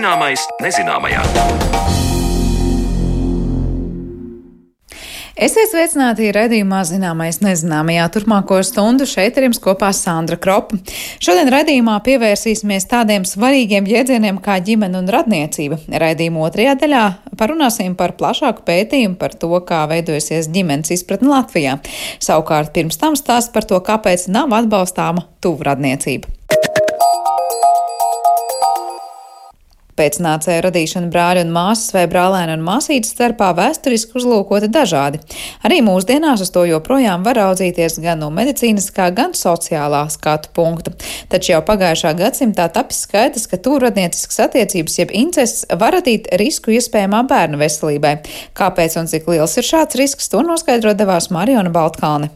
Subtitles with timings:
[0.00, 1.20] Zināmais nezināmajā.
[5.36, 10.78] Esiet sveicināti raidījumā Zināmais nezināmajā turpmāko stundu šeit ar jums kopā Sandra Kropa.
[11.20, 15.82] Šodien raidījumā pievērsīsimies tādiem svarīgiem jēdzieniem kā ģimene un radniecība.
[15.92, 17.04] Raidījuma otrajā daļā
[17.36, 21.76] parunāsim par plašāku pētījumu par to, kā veidojasies ģimenes izpratne Latvijā.
[22.24, 26.40] Savukārt pirms tam stāst par to, kāpēc nav atbalstāma tuvradniecība.
[30.00, 35.20] Pēcnācēja radīšana brāļa un māsas vai brālēna un māsītes starpā vēsturiski uzlūkota dažādi.
[35.66, 40.94] Arī mūsdienās uz to joprojām var raudzīties gan no medicīniskā, gan sociālā skatu punkta.
[41.32, 47.26] Taču jau pagājušā gadsimtā tapis skaidrs, ka tūradnieciskas attiecības jeb incests var radīt risku iespējamā
[47.28, 48.16] bērna veselībai.
[48.56, 52.32] Kāpēc un cik liels ir šāds risks, to noskaidro devās Mariona Baltkalne.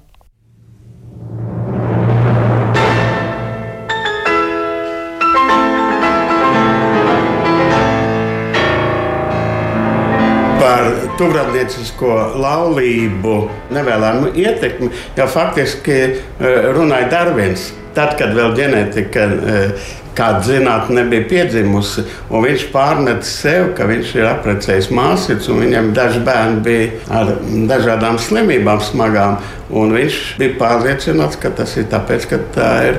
[11.18, 13.36] Tuvradniecisko laulību
[13.74, 17.72] nevēlamu ietekmi, jau faktiski eh, runāja Darvins.
[17.94, 24.28] Tad, kad vēl ģenētika eh, kāda zinātnē nebija piedzimusi, viņš pārmet sev, ka viņš ir
[24.30, 27.34] apprecējis māsītes, un viņam daži bērni bija ar
[27.70, 29.38] dažādām slimībām smagām.
[29.74, 32.98] Viņš bija pārliecināts, ka tas ir tāpēc, ka tā ir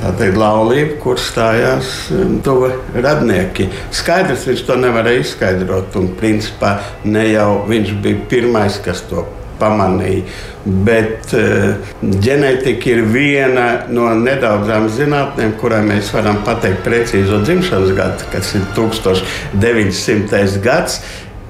[0.00, 3.68] tā teikt, laulība, kur stājās um, tuvi radnieki.
[3.94, 9.26] Skaidrs, viņš to nevarēja izskaidrot, un principā ne jau viņš bija pirmais, kas to
[9.60, 10.22] pamanīja.
[10.86, 18.26] Bet uh, ģenētika ir viena no nedaudzām zinātnēm, kurai mēs varam pateikt precīzo dzimšanas gadu,
[18.32, 20.60] kas ir 1900.
[20.64, 21.00] gads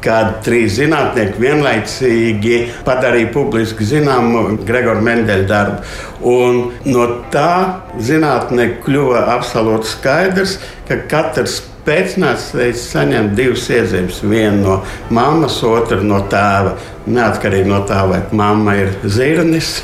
[0.07, 5.95] kad trīs zinātnieki vienlaicīgi padarīja publiski zināmu Gregoru Mendeļa darbu.
[6.27, 14.20] Un no tā zinātnē kļuva absolūti skaidrs, ka katrs pēcnācējs saņem divas iezīmes.
[14.27, 14.77] Vienu no
[15.14, 16.77] mammas, otru no tēva.
[17.07, 19.77] Neatkarīgi no tā, vai mamma ir zirnis,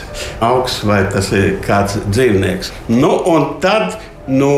[0.42, 2.72] augs vai tas ir kāds dzīvnieks.
[2.90, 4.56] Nu, un tad no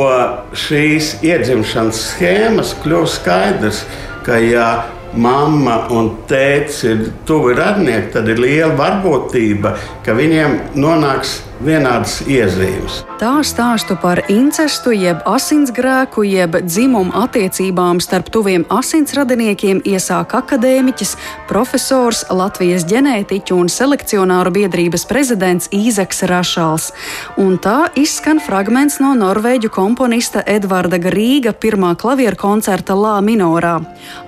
[0.56, 3.84] šīs iedzimšanas schēmas kļūst skaidrs,
[4.25, 4.69] ka ja
[5.15, 9.75] mamma un tēvs ir tuvi radnieki, tad ir liela varbūtība,
[10.06, 13.04] ka viņiem nonāks vienādas iezīmes.
[13.20, 21.14] Tā stāstu par incestu, jeb asinsgrēku, jeb dzimumu attiecībām starp tuviem asinsradiniekiem iesāk akadēmiķis,
[21.48, 26.91] profesors, Latvijas ģenētiķu un selekcionāru biedrības prezidents Īzeks Rašals.
[27.38, 33.78] Un tā izskan fragments no norvēģu komponista Edvarda Grīga pirmā klavieru koncerta Lā minorā.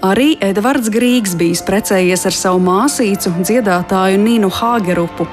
[0.06, 5.26] Arī Edvards Grīgs bijis precējies ar savu māsīcu, dziedātāju Nīnu Hāgerupu.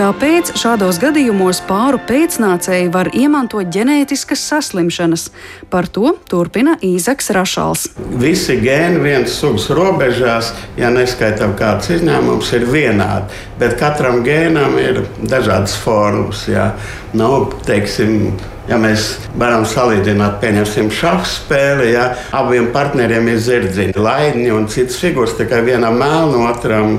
[0.00, 5.24] Kāpēc šādos gadījumos gadījumos pāru pēcnācēji var iemantot ģenētiskas saslimšanas.
[5.72, 7.88] Par to turpina Īzeks Rašals.
[8.22, 13.42] Visi gēni vienas sugas robežās, ja neskaitām kāds izņēmums, ir vienādi.
[13.58, 16.46] Bet katram gēnam ir dažādas formas.
[16.46, 16.76] Jā.
[17.16, 24.48] Nu, teiksim, Ja mēs varam salīdzināt, pieņemsim, šādu spēli, ja abiem partneriem ir zirdziņi, laidņi
[24.50, 26.96] un citas figūras, tikai vienam melna, otram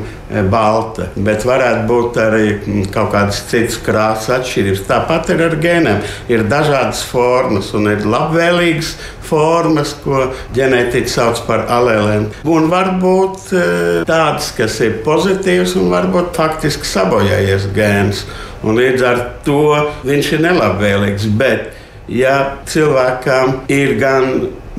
[0.51, 1.07] balta.
[1.15, 2.47] Bet varētu būt arī
[2.93, 4.83] kaut kādas citas krāsas atšķirības.
[4.89, 6.01] Tāpat ir ar gēniem.
[6.31, 8.95] Ir dažādas formas un ir labvēlīgas
[9.27, 12.29] formas, ko ģenētiķi sauc par alēlēm.
[12.47, 13.63] Un var būt e,
[14.07, 18.23] tādas, kas ir pozitīvas, un varbūt faktiski sabojājies gēns.
[18.67, 19.63] Un līdz ar to
[20.07, 21.27] viņš ir nelabvēlīgs.
[21.39, 21.69] Bet,
[22.11, 24.31] ja cilvēkam ir gan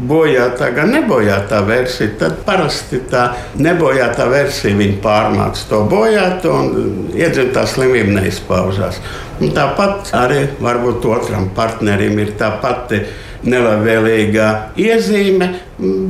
[0.09, 3.25] bojāta, gan nebojāta versija, tad parasti tā
[3.59, 6.71] nebojāta versija viņa pārmāca to bojātu un
[7.17, 9.01] iedzimtā slimība neizpaužās.
[9.43, 13.03] Un tāpat arī varbūt otram partnerim ir tā pati
[13.49, 14.49] nelabvēlīgā
[14.81, 15.53] iezīme,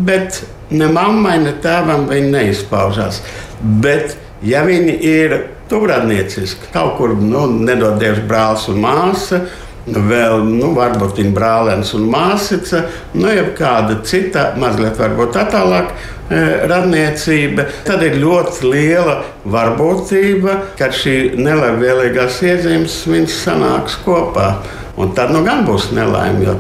[0.07, 3.23] bet ne mammai, ne tēvam viņa neizpaužās.
[3.83, 5.39] Bet, ja viņi ir
[5.69, 6.71] tuvradnieciski.
[6.73, 9.43] Kaut kur nu, nedodies brālis un māsa.
[9.89, 12.83] Vēl, nu, varbūt viņa brālēns un māsīca,
[13.17, 15.95] nu, jau kāda cita, mazliet varbūt tālāk,
[16.29, 17.69] e, radniecība.
[17.87, 24.51] Tad ir ļoti liela varbūtība, ka šī nelabvēlīgās iezīmes viņas sanāks kopā.
[24.99, 26.57] Un tad nu gan būs nelaime, jo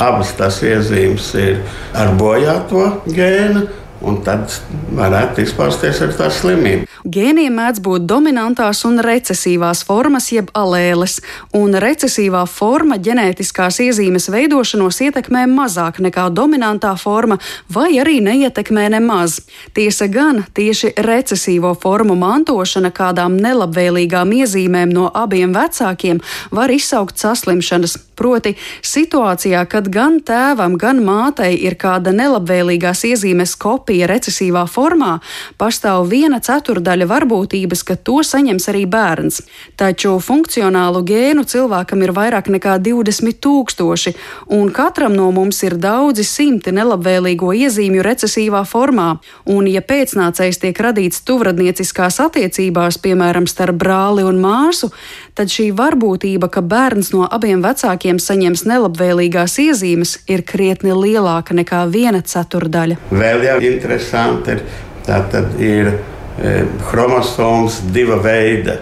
[0.00, 1.60] abas tās iezīmes ir
[1.92, 3.66] ar bojāto gēnu
[4.02, 4.52] un tad
[4.96, 6.88] varētu izpausties ar tā slimību.
[7.02, 11.16] Gēniem mēdz būt dominantās un recesīvās formas, jeb alēles,
[11.58, 17.40] un recesīvā forma ģenētiskās iezīmes veidošanos ietekmē mazāk nekā dominantā forma,
[17.72, 19.40] vai arī neietekmē nemaz.
[19.74, 26.22] Tiesa gan tieši recesīvo formu mantošana kādām nelabvēlīgām iezīmēm no abiem vecākiem
[26.54, 28.54] var izsaukt saslimšanas, proti
[28.86, 35.16] situācijā, kad gan tēvam, gan mātei ir kāda nelabvēlīgās iezīmes kopija recesīvā formā,
[35.58, 39.40] pastāv viena ceturdaļa varbūtības, ka to saņems arī bērns.
[39.80, 44.14] Taču funkcionālu gēnu cilvēkam ir vairāk nekā 20 tūkstoši,
[44.54, 49.08] un katram no mums ir daudzi simti nelabvēlīgo iezīmju recesīvā formā.
[49.50, 54.92] Un, ja pēcnācējs tiek radīts tuvradnieciskās attiecībās, piemēram, starp brāli un māsu,
[55.34, 61.84] tad šī varbūtība, ka bērns no abiem vecākiem saņems nelabvēlīgās iezīmes, ir krietni lielāka nekā
[61.92, 62.98] viena ceturdaļa.
[63.12, 64.64] Vēl jau interesanti ir,
[65.06, 66.56] tā tad ir e,
[66.90, 68.80] chromosomas diva veida.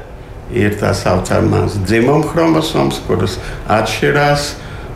[0.50, 3.36] Ir tā saucamās dzimuma chromosomas, kuras
[3.70, 4.48] atšķirās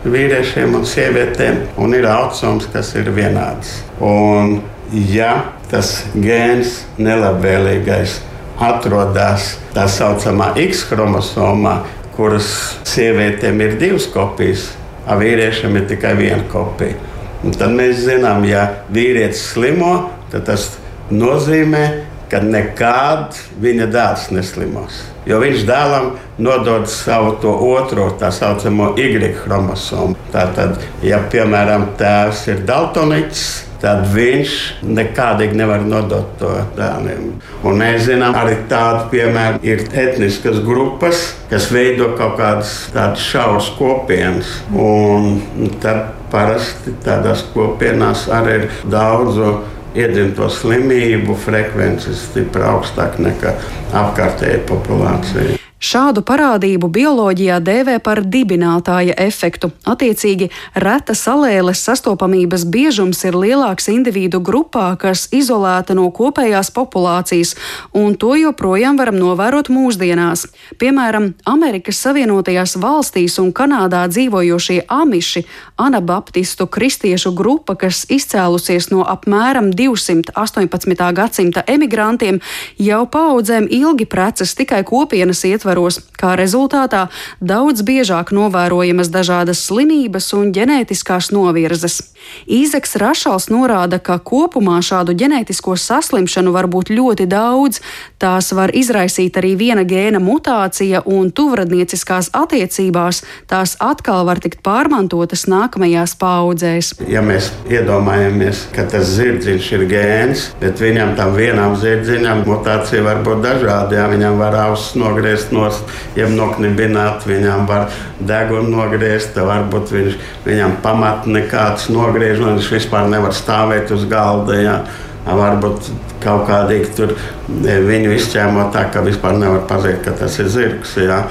[0.04, 3.76] vīriešiem un sievietēm, un ir autosomas, kas ir vienādas.
[4.02, 4.58] Un,
[4.90, 5.36] ja
[5.70, 8.18] tas gēns nelabvēlīgais
[8.62, 11.78] atrodas tā saucamā X chromosomā,
[12.16, 12.48] kuras
[12.88, 14.70] sievietēm ir divas kopijas,
[15.06, 16.96] a vīriešiem ir tikai viena kopija.
[17.44, 19.94] Un tad mēs zinām, ja vīrietis slimo,
[20.32, 20.70] tad tas
[21.12, 21.84] nozīmē,
[22.32, 25.02] ka nekad viņa dēls neslimos.
[25.28, 30.16] Jo viņš dēlam nodod savu to otro, tā saucamo Y chromosomu.
[30.32, 33.44] Tātad, ja piemēram tēvs ir daltoniķis,
[33.82, 34.54] tad viņš
[34.86, 37.34] nekādīgi nevar nodot to dēliem.
[37.64, 43.70] Un mēs zinām, arī tādu piemēru ir etniskas grupas, kas veido kaut kādas tādas šauras
[43.78, 44.56] kopienas.
[44.72, 49.52] Un tad parasti tādās kopienās arī ir daudzu
[49.94, 53.54] iedzimto slimību frekvences stipri augstāka nekā
[53.94, 55.63] apkārtējā populācija.
[55.84, 59.68] Šādu parādību bioloģijā dēvē par dibinātāja efektu.
[59.84, 60.46] Attiecīgi,
[60.80, 67.52] reta salēles sastopamības biežums ir lielāks individu grupā, kas izolēta no kopējās populācijas,
[67.92, 70.46] un to joprojām varam novērot mūsdienās.
[70.80, 75.44] Piemēram, Amerikas Savienotajās valstīs un Kanādā dzīvojošie amiši,
[75.76, 81.12] anabaptistu kristiešu grupa, kas izcēlusies no apmēram 218.
[81.20, 82.40] gadsimta emigrantiem,
[82.80, 87.08] jau paudzēm ilgi precas tikai kopienas ietvaros ietvaros, kā rezultātā
[87.40, 92.14] daudz biežāk novērojamas dažādas slimības un ģenētiskās novirzes.
[92.48, 97.80] Īzeks Rašals norāda, ka kopumā šādu ģenētisko saslimšanu var būt ļoti daudz.
[98.18, 105.44] Tās var izraisīt arī viena gēna mutācija, un tuvradnieciskās attiecībās tās atkal var tikt pārmantotas
[105.50, 106.94] nākamajās paudzēs.
[107.10, 113.20] Ja mēs iedomājamies, ka tas zirdziņš ir gēns, bet viņam tam vienam zirdziņam mutācija var
[113.26, 114.00] būt dažāda.
[114.00, 117.88] Ja viņam var ausis nogriezt no nost, jeb noknibināt, viņam var
[118.20, 124.60] degunu nogriezt, varbūt viņš, viņam pamat nekāds nogriež, un viņš vispār nevar stāvēt uz galda.
[124.60, 124.78] Jā.
[125.24, 125.86] Varbūt
[126.20, 127.14] kaut kādīgi tur
[127.48, 130.98] viņu izķēmot tā, ka vispār nevar pazīt, ka tas ir zirgs.
[131.00, 131.22] Jā.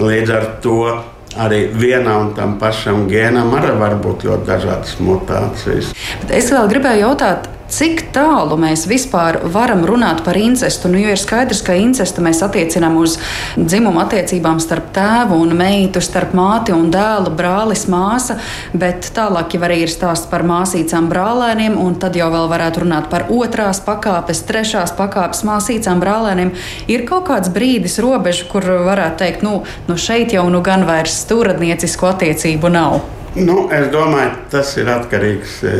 [0.00, 0.78] Līdz ar to
[1.36, 5.92] arī vienam un tam pašam gēnam arī var būt ļoti dažādas mutācijas.
[6.22, 10.90] Bet es vēl gribēju jautāt, Cik tālu mēs vispār varam runāt par incestu?
[10.92, 13.16] Nu, jo ir skaidrs, ka incestu mēs attiecinām uz
[13.56, 18.36] dzimumu attiecībām starp tēvu un meitu, starp māti un dēlu, brālis, māsa,
[18.76, 23.08] bet tālāk jau arī ir stāsts par māsīcām brālēniem, un tad jau vēl varētu runāt
[23.08, 26.52] par otrās pakāpes, trešās pakāpes māsīcām brālēniem.
[26.92, 31.16] Ir kaut kāds brīdis, robeža, kur varētu teikt, nu, nu šeit jau nu gan vairs
[31.24, 33.23] stūradniecisku attiecību nav.
[33.34, 35.70] Nu, es domāju, tas ir atkarīgs e,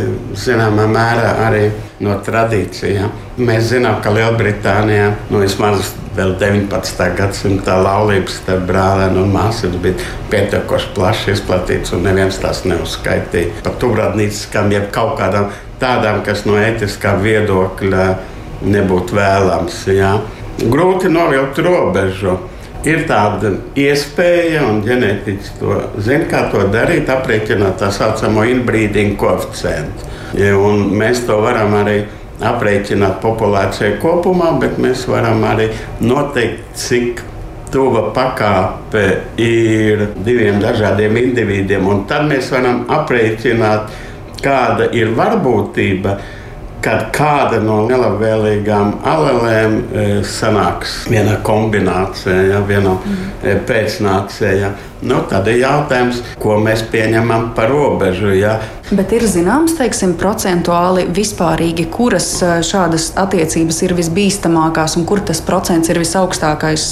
[0.42, 1.68] zināmā mērā arī
[2.02, 3.12] no tradīcijām.
[3.38, 7.04] Mēs zinām, ka Lielbritānijā nu, vismaz vēl 19.
[7.14, 13.78] gadsimta laulības starp brālēnu un māsu bija pietiekoši plaši izplatīts, un neviens tās neuzskaitīja par
[13.82, 18.08] tuvradnīciskām, jeb kaut kādām tādām, kas no etiskā viedokļa
[18.66, 19.78] nebūtu vēlams.
[19.94, 20.16] Jā.
[20.58, 22.34] Grūti novilkt robežu
[22.88, 30.10] ir tāda iespēja, un ģenētiķis to zina, kā to darīt, aprēķināt tā saucamo inbrīdingu koeficientu.
[30.38, 30.56] Ja,
[30.90, 32.02] mēs to varam arī
[32.44, 35.70] aprēķināt populācijai kopumā, bet mēs varam arī
[36.02, 37.22] noteikt, cik
[37.74, 39.04] tuva pakāpe
[39.40, 41.86] ir diviem dažādiem individiem.
[42.10, 43.94] Tad mēs varam aprēķināt,
[44.44, 46.18] kāda ir varbūtība
[46.84, 53.62] kad kāda no nelabvēlīgām alelēm e, sanāks vienā kombinācijā, ja, vienā mm.
[53.68, 54.74] pēcnācijā.
[55.04, 58.30] Nu, tad ir jautājums, ko mēs pieņemam par robežu.
[58.38, 58.54] Ja.
[58.94, 65.40] Bet ir zināms, teiksim, procentuāli vispārīgi, kuras e, šādas attiecības ir visbīstamākās un kur tas
[65.44, 66.86] procents ir visaugstākais?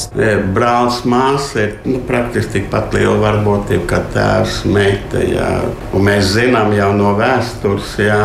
[0.56, 5.20] Brālis, māsa ir nu, praktiski tikpat liela varbūtība kā tēvs, meita.
[5.25, 5.52] Ja.
[5.92, 7.96] Un mēs zinām jau no vēstures.
[8.00, 8.20] Ja,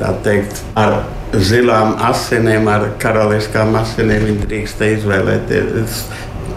[0.00, 1.02] tā teikt, ar
[1.32, 4.26] zilām asinīm, ar karaliskām asinīm.
[4.30, 6.00] Viņi drīkst izvēlēties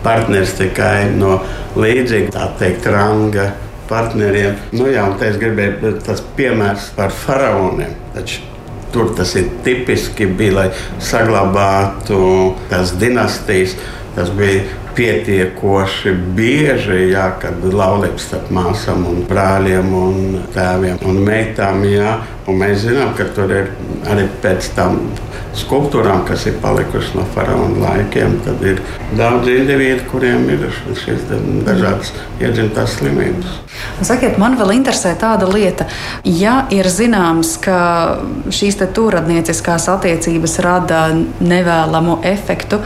[0.03, 1.38] partners tikai no
[1.79, 3.51] līdzīga, tā teikt, ranga
[3.89, 4.57] partneriem.
[4.75, 7.93] Nu, jā, un es gribēju tas piemērs par faraoniem.
[8.15, 8.41] Taču
[8.93, 10.69] tur tas ir tipiski bija, lai
[11.01, 13.75] saglabātu tās dinastijas.
[14.13, 14.62] Tas bija
[14.93, 21.81] pietiekoši bieži, jā, kad laulības starp māsām, un brāļiem, un tēviem un meitām.
[21.89, 23.71] Jā, un mēs zinām, ka tur ir
[24.09, 25.00] arī pēc tam
[25.57, 28.81] skulptūrām, kas ir palikušas no faraona laikiem, tad ir
[29.17, 30.65] daudz individu, kuriem ir
[31.03, 31.27] šīs
[31.67, 32.09] dažādas
[32.41, 33.59] iedzimtās slimības.
[34.05, 35.88] Sakiet, man vēl interesē tāda lieta,
[36.25, 37.77] ja ir zināms, ka
[38.53, 41.05] šīs tūradnieciskās attiecības rada
[41.41, 42.81] nevēlamu efektu,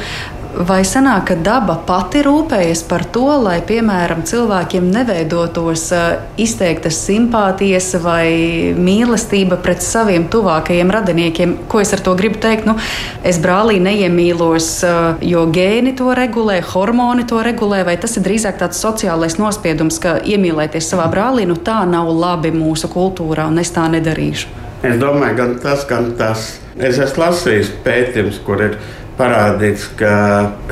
[0.58, 5.84] Vai sanāk, ka daba pati rūpējas par to, lai, piemēram, cilvēkiem neveidotos
[6.42, 11.56] izteiktas simpātijas vai mīlestība pret saviem tuvākajiem radiniekiem?
[11.70, 12.66] Ko es ar to gribu teikt?
[12.66, 12.74] Nu,
[13.22, 14.72] es brālī neiemīlos,
[15.22, 20.18] jo gēni to regulē, hormoni to regulē, vai tas ir drīzāk tāds sociālais nospiedums, ka
[20.26, 24.66] iemīlēties savā brālī, nu tā nav labi mūsu kultūrā, un es tā nedarīšu.
[24.88, 26.56] Es domāju, gan tas, gan tas.
[26.78, 28.82] Es esmu lasījis pētījumus, kur ir
[29.18, 30.12] parādīts, ka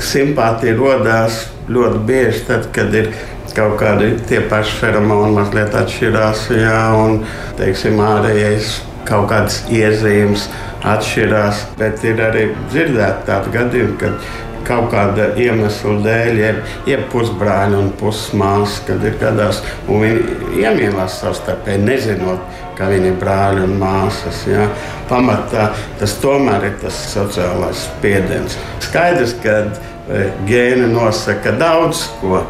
[0.02, 3.10] simpātija radās ļoti bieži tad, kad ir
[3.56, 7.22] kaut kādi tie paši feromoni mazliet atšķirās, jā, un
[7.60, 10.50] teiksim, ārējais kaut kādas iezīmes
[10.86, 11.62] atšķirās.
[11.80, 14.20] Bet ir arī dzirdēti tādi gadījumi, kad
[14.66, 21.20] kaut kāda iemesla dēļ, jeb, jeb pusbrāļi un pusmāsas, kad ir gadās, un viņi iemīlās
[21.22, 24.44] savstarpēji, nezinot, ka viņi ir brāļi un māsas.
[24.50, 24.68] Ja.
[25.10, 28.58] Pamatā tas tomēr ir tas sociālais spiediens.
[28.84, 32.44] Skaidrs, ka e, gēni nosaka daudz ko.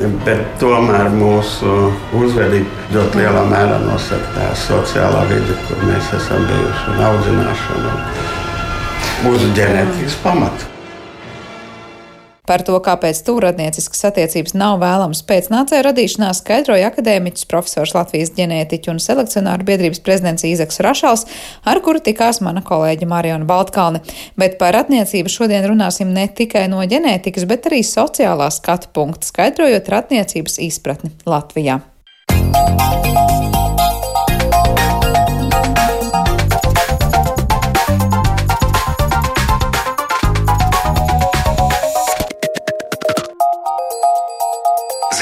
[0.00, 6.94] Bet tomēr mūsu uzvedība ļoti lielā mērā nosaka tā sociālā vide, kur mēs esam bijuši
[6.94, 7.94] un audzināšana
[9.28, 10.69] uz ģenētikas pamata.
[12.50, 18.98] Par to, kāpēc tūradnieciskas attiecības nav vēlamas pēcnācēju radīšanā, skaidroja akadēmiķis profesors Latvijas ģenētiķu un
[19.04, 21.28] selekcionāru biedrības prezidents Īzeks Rašals,
[21.62, 24.02] ar kuru tikās mana kolēģa Mariona Baltkalne.
[24.40, 29.94] Bet par attiecību šodien runāsim ne tikai no ģenētikas, bet arī sociālā skatu punkta, skaidrojot
[29.94, 31.78] ratniecības izpratni Latvijā.
[32.30, 33.59] Música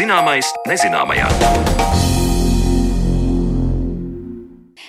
[0.09, 2.08] Zināmais nezināmajā.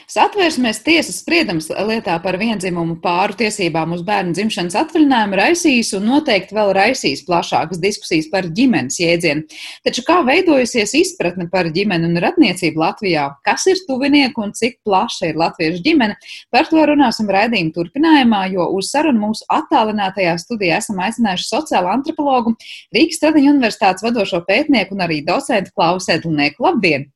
[0.09, 6.55] Satversmes tiesas spriedums lietā par vienzimumu pāru tiesībām uz bērnu dzimšanas atvaļinājumu raisīs un noteikti
[6.57, 9.43] vēl raisīs plašākas diskusijas par ģimenes jēdzienu.
[9.85, 13.27] Taču kā veidojusies izpratne par ģimeni un radniecību Latvijā?
[13.45, 16.17] Kas ir tuvinieki un cik plaša ir latviešu ģimene?
[16.49, 22.57] Par to runāsim raidījuma turpinājumā, jo uz sarunu mūsu attālinātajā studijā esam aicinājuši sociālo antropologu,
[22.97, 26.65] Rīgas Stradiņu universitātes vadošo pētnieku un arī docentu Klausu Edlinieku.
[26.65, 27.11] Labdien!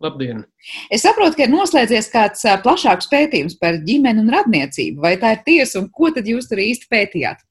[0.00, 0.44] Labdien!
[0.88, 5.02] Es saprotu, ka ir noslēdzies kāds plašāks pētījums par ģimeni un radniecību.
[5.02, 7.42] Vai tā ir tiesa, un ko tad jūs tur īsti pētījāt?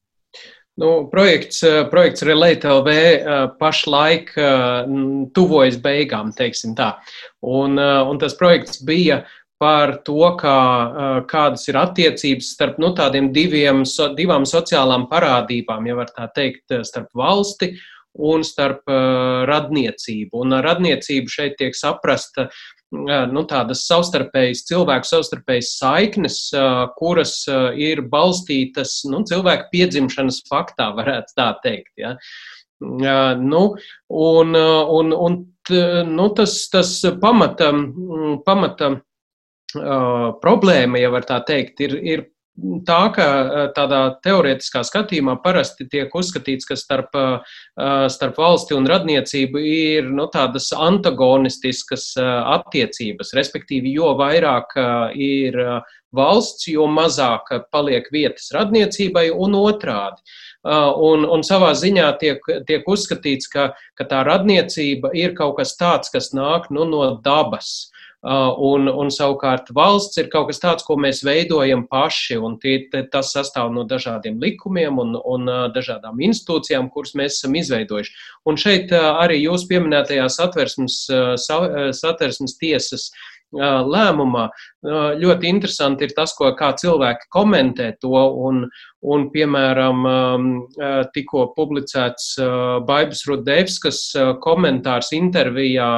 [0.80, 1.60] Nu, projekts,
[1.92, 2.92] projekts Relate LV
[3.60, 4.32] pašlaik
[5.36, 6.94] tuvojas beigām, teiksim tā.
[7.44, 9.20] Un, un tas projekts bija
[9.60, 10.58] par to, kā,
[11.28, 13.84] kādas ir attiecības starp nu, tādiem diviem,
[14.16, 17.74] divām sociālām parādībām, ja var tā teikt, starp valsti
[18.18, 18.90] un starp
[19.48, 20.42] radniecību.
[20.42, 22.48] Un ar radniecību šeit tiek saprasta
[22.90, 26.38] nu, tādas savstarpējas, cilvēku savstarpējas saiknes,
[26.98, 27.34] kuras
[27.78, 31.92] ir balstītas nu, cilvēku piedzimšanas faktā, varētu tā teikt.
[32.00, 32.16] Ja.
[32.80, 33.62] Nu,
[34.08, 35.38] un, un, un
[35.68, 37.70] t, nu, tas, tas pamata,
[38.46, 38.94] pamata
[40.42, 42.26] problēma, ja var tā teikt, ir, ir
[42.86, 43.26] tā, ka
[43.76, 47.14] tādā teorētiskā skatījumā parasti tiek uzskatīts, ka starp,
[48.12, 54.76] starp valsti un radniecību ir nu, tādas antagonistiskas attiecības, respektīvi, jo vairāk
[55.16, 55.58] ir
[56.16, 60.24] valsts, jo mazāk paliek vietas radniecībai un otrādi.
[60.66, 66.12] Un, un savā ziņā tiek, tiek uzskatīts, ka, ka tā radniecība ir kaut kas tāds,
[66.12, 67.70] kas nāk nu, no dabas.
[67.86, 72.76] Uh, un, un savukārt valsts ir kaut kas tāds, ko mēs veidojam paši, un tie,
[73.12, 78.14] tas sastāv no dažādiem likumiem un, un uh, dažādām institūcijām, kuras mēs esam izveidojuši.
[78.50, 81.02] Un šeit uh, arī jūs pieminētajā satversmes,
[81.40, 83.10] satversmes tiesas
[83.54, 84.48] lēmumā.
[85.20, 88.14] Ļoti interesanti ir tas, ko, kā cilvēki komentē to,
[88.46, 88.64] un,
[89.02, 90.06] un piemēram,
[91.14, 92.36] tikko publicēts
[92.86, 94.00] Baibas Rudevskas
[94.44, 95.90] komentārs intervijā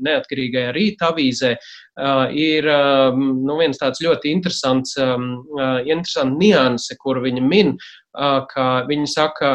[0.00, 1.56] neatkarīgajā rīta avīzē
[2.32, 2.68] ir
[3.18, 7.76] nu, viens tāds ļoti interesants, interesants nianse, kur viņa min,
[8.12, 9.52] ka viņi saka,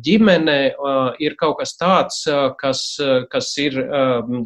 [0.00, 0.58] ģimene
[1.20, 2.24] ir kaut kas tāds,
[2.60, 2.82] kas,
[3.30, 3.78] kas ir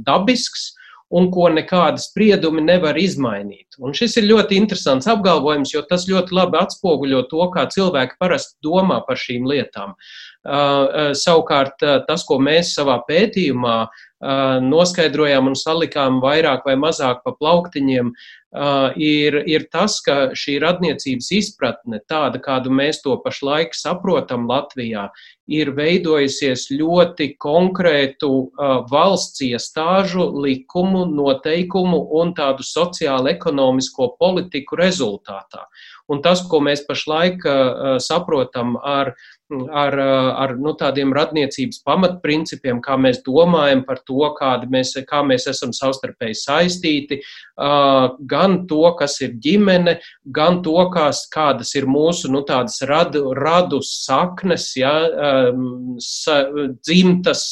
[0.06, 0.74] dabisks,
[1.10, 3.78] un ko nekādi spriedumi nevar izmainīt.
[3.82, 8.58] Un šis ir ļoti interesants apgalvojums, jo tas ļoti labi atspoguļo to, kā cilvēki parasti
[8.66, 9.96] domā par šīm lietām.
[10.40, 17.34] Uh, savukārt, tas, ko mēs savā pētījumā uh, noskaidrojām un salikām vairāk vai mazāk pa
[17.36, 18.14] plauktiņiem,
[18.50, 25.04] Uh, ir, ir tas, ka šī radniecības izpratne, tāda kādu mēs to pašlaik saprotam Latvijā,
[25.50, 28.30] ir veidojusies ļoti konkrētu
[28.90, 35.66] valsts iestāžu, likumu, noteikumu un tādu sociālo-ekonomisko politiku rezultātā.
[36.10, 37.44] Un tas, ko mēs pašlaik
[38.02, 39.14] saprotam ar
[39.72, 39.94] ar,
[40.38, 44.22] ar nu, tādiem radniecības pamatprincipiem, kā mēs domājam par to,
[44.70, 47.20] mēs, kā mēs esam savstarpēji saistīti,
[48.30, 52.44] gan to, kas ir ģimene, gan to, kās, kādas ir mūsu nu,
[52.88, 54.94] radu, radu saknes, ja,
[56.80, 57.44] dzimtas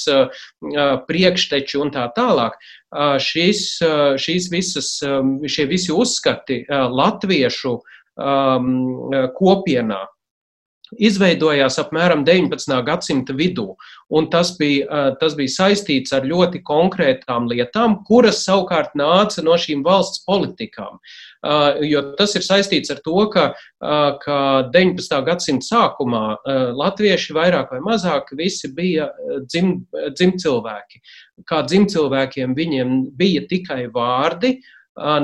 [1.09, 2.59] priekšteči un tā tālāk.
[3.23, 3.65] Šīs,
[4.21, 4.93] šīs visas,
[5.47, 7.75] šie visi uzskati latviešu
[9.39, 10.03] kopienā
[10.97, 12.75] izveidojās apmēram 19.
[12.87, 13.75] gadsimta vidū.
[14.33, 20.25] Tas bija, tas bija saistīts ar ļoti konkrētām lietām, kuras savukārt nāca no šīm valsts
[20.29, 20.97] politikām.
[21.85, 23.51] Jo tas ir saistīts ar to, ka,
[24.25, 24.39] ka
[24.75, 25.21] 19.
[25.29, 26.25] gadsimta sākumā
[26.79, 29.11] latvieši vairāk vai mazāk visi bija
[29.45, 29.77] dzim,
[30.17, 31.05] dzimcilvēki.
[31.47, 34.57] Kā dzimcilvēkiem viņiem bija tikai vārdi,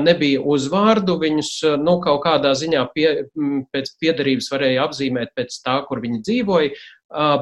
[0.01, 1.51] nebija uzvārdu, viņus
[1.81, 3.07] nu, kaut kādā ziņā pie,
[3.73, 6.71] pēc piedarības varēja apzīmēt pēc tā, kur viņi dzīvoja,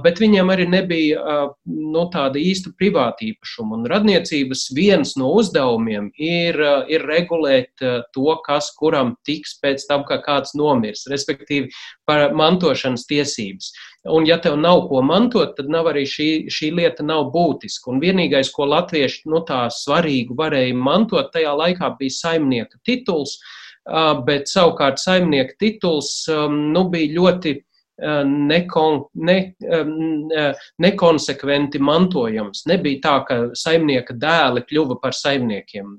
[0.03, 3.79] bet viņiem arī nebija nu, tāda īsta privāta īpašuma.
[3.79, 6.59] Un radniecības viens no uzdevumiem ir,
[6.91, 7.71] ir regulēt
[8.13, 11.71] to, kas kuram tiks pēc tam, kā kāds nomirs, respektīvi
[12.07, 13.71] par mantošanas tiesības.
[14.11, 17.87] Un, ja tev nav ko mantot, tad nav arī šī, šī lieta nav būtiska.
[17.93, 23.37] Un vienīgais, ko latvieši nu, tā svarīgu varēja mantot, tajā laikā bija saimnieka tituls,
[24.27, 27.61] bet savukārt saimnieka tituls nu, bija ļoti
[28.27, 29.37] nekon, ne,
[30.81, 32.65] nekonsekventi mantojams.
[32.69, 35.95] Nebija tā, ka saimnieka dēli kļuva par saimniekiem.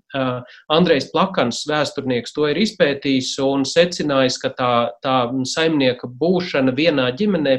[0.72, 4.72] Andrejs Plakans, vēsturnieks, to ir izpētījis un secinājis, ka tā,
[5.04, 5.16] tā
[5.54, 7.56] saimnieka būšana vienā ģimenē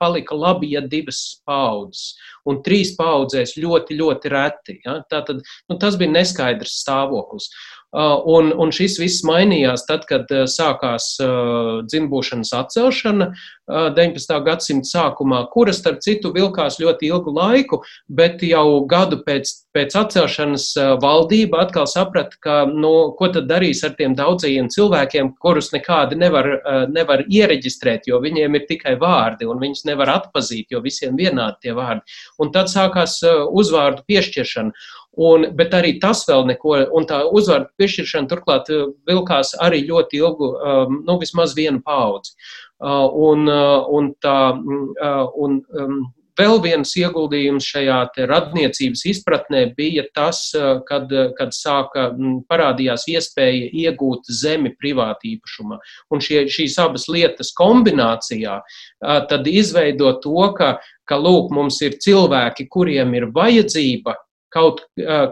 [0.00, 2.14] palika labi, ja divas paudzes.
[2.46, 4.80] Un trīs paudzēs ļoti, ļoti reti.
[4.84, 5.00] Ja?
[5.10, 7.50] Tātad, nu, tas bija neskaidrs stāvoklis.
[7.94, 13.30] Uh, un, un šis viss mainījās tad, kad uh, sākās uh, dzimbūšanas atcelšana
[13.66, 14.30] 19.
[14.46, 20.68] gadsimta sākumā, kura, starp citu, vilkās ļoti ilgu laiku, bet jau gadu pēc, pēc atcelšanas
[21.02, 26.46] valdība atkal saprata, ka, nu, ko tad darīs ar tiem daudzajiem cilvēkiem, kurus nekādi nevar,
[26.94, 31.74] nevar iereģistrēt, jo viņiem ir tikai vārdi, un viņus nevar atpazīt, jo visiem vienādi tie
[31.74, 32.06] vārdi.
[32.38, 34.86] Un tad sākās uzvārdu piešķiršana.
[35.16, 40.20] Un, bet arī tas vēl neko, un tā uzvārdu piešķiršana turklāt eh, vilkās arī ļoti
[40.20, 42.36] ilgu, um, nu, vismaz vienu paudzi.
[42.76, 46.02] Uh, un, uh, un, tā, uh, un um,
[46.36, 50.42] vēl viens ieguldījums šajā radniecības izpratnē bija tas,
[50.84, 52.10] kad, kad sāka
[52.50, 55.80] parādījās iespēja iegūt zemi privāti īpašumā.
[56.12, 58.58] Un šie, šīs abas lietas kombinācijā
[59.00, 60.74] tad izveido to, ka,
[61.08, 64.18] ka lūk, mums ir cilvēki, kuriem ir vajadzība
[64.56, 64.82] kaut,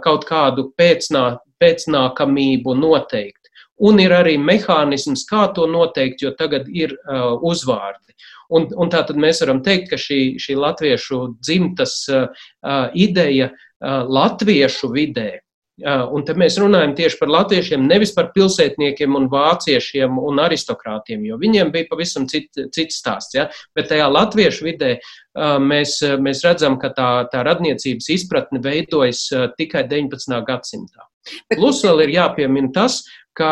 [0.05, 1.25] kaut kādu pēcnā,
[1.63, 3.41] pēcnākamību noteikt.
[3.83, 8.15] Un ir arī mehānisms, kā to noteikt, jo tagad ir uh, uzvārdi.
[8.55, 12.29] Un, un tā tad mēs varam teikt, ka šī, šī latviešu dzimtas uh,
[12.95, 15.44] ideja uh, latviešu vidē
[15.83, 21.39] Un te mēs runājam tieši par latviešiem, nevis par pilsētniekiem un vāciešiem un aristokrātiem, jo
[21.41, 23.35] viņiem bija pavisam cit, cits stāsts.
[23.35, 23.49] Ja?
[23.75, 24.93] Bet tajā latviešu vidē
[25.35, 29.27] mēs, mēs redzam, ka tā, tā radniecības izpratne veidojas
[29.59, 30.39] tikai 19.
[30.47, 31.09] gadsimtā.
[31.57, 33.03] Plus vēl ir jāpiemina tas,
[33.35, 33.51] ka,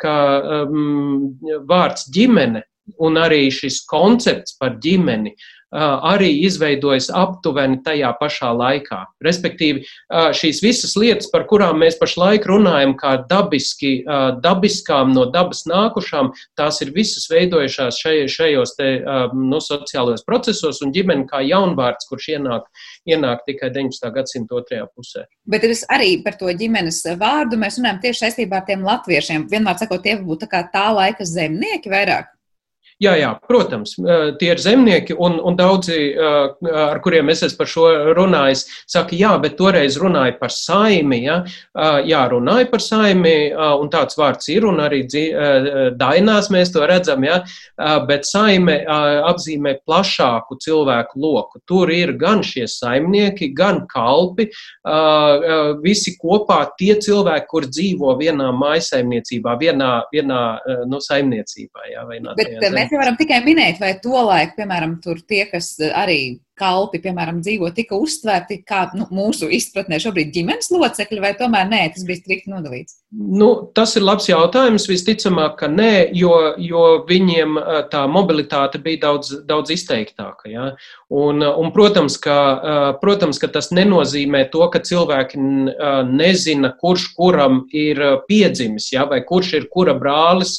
[0.00, 0.16] ka
[0.64, 1.36] um,
[1.68, 2.64] vārds ģimene
[3.04, 5.34] un arī šis koncepts par ģimeni
[5.72, 9.02] arī izveidojas aptuveni tajā pašā laikā.
[9.24, 14.04] Respektīvi, šīs visas lietas, par kurām mēs pašlaik runājam, kā dabiski,
[14.44, 18.00] dabiskām no dabas nākušām, tās ir visas veidojušās
[18.32, 18.88] šajos te,
[19.34, 22.70] nu, sociālajos procesos, un ģimene kā jaunvārds, kurš ienāk,
[23.08, 24.08] ienāk tikai 19.
[24.14, 25.26] gadsimta otrajā pusē.
[25.48, 29.46] Bet arī par to ģimenes vārdu mēs runājam tieši saistībā ar tiem latviešiem.
[29.52, 32.32] Vienmēr sakot, tie būtu tā, tā laika zemnieki vairāk.
[32.98, 33.92] Jā, jā, protams,
[34.40, 37.84] tie ir zemnieki, un, un daudzi, ar kuriem es esmu par šo
[38.18, 41.20] runājis, saka, jā, bet toreiz runāja par saimi.
[41.28, 41.36] Ja?
[42.02, 45.04] Jā, runāja par saimi, un tāds vārds ir, un arī
[45.94, 47.36] dainās mēs to redzam, ja?
[48.08, 48.80] bet saime
[49.30, 51.62] apzīmē plašāku cilvēku loku.
[51.70, 54.48] Tur ir gan šie saimnieki, gan kalpi,
[55.86, 60.42] visi kopā tie cilvēki, kur dzīvo vienā maisaimniecībā, vienā, vienā
[60.90, 61.88] nu, saimniecībā.
[61.94, 66.38] Jā, vienā bet, mēs varam tikai minēt, vai to laiku, piemēram, tur tie, kas arī
[66.58, 71.82] kalpi, piemēram, dzīvo, tika uztvērti kā nu, mūsu izpratnē šobrīd ģimenes locekļi, vai tomēr nē,
[71.94, 72.96] tas bija strikti nodalīts?
[73.14, 74.88] Nu, tas ir labs jautājums.
[74.90, 77.60] Visticamāk, ka nē, jo, jo viņiem
[77.92, 80.50] tā mobilitāte bija daudz, daudz izteiktāka.
[80.50, 80.66] Ja?
[81.14, 82.40] Un, un, protams, ka,
[82.98, 85.38] protams, ka tas nenozīmē to, ka cilvēki
[86.10, 89.06] nezina, kurš kuram ir piedzimis, ja?
[89.06, 90.58] vai kurš ir kura brālis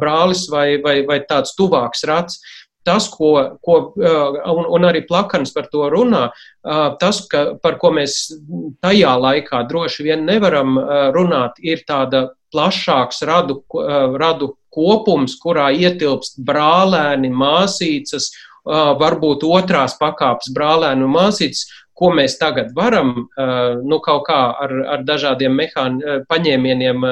[0.00, 2.42] brālis vai, vai, vai tāds tuvāks rats.
[2.82, 6.24] Tas, ko, ko un, un arī plakans par to runā,
[6.98, 8.16] tas, ka, par ko mēs
[8.82, 10.80] tajā laikā droši vien nevaram
[11.14, 13.60] runāt, ir tāda plašāks radu,
[14.18, 18.32] radu kopums, kurā ietilpst brālēni, māsīcas,
[18.66, 21.64] varbūt otrās pakāpes brālēnu un māsītes,
[21.98, 23.26] ko mēs tagad varam,
[23.84, 27.04] nu, kaut kā ar, ar dažādiem mehāni, paņēmieniem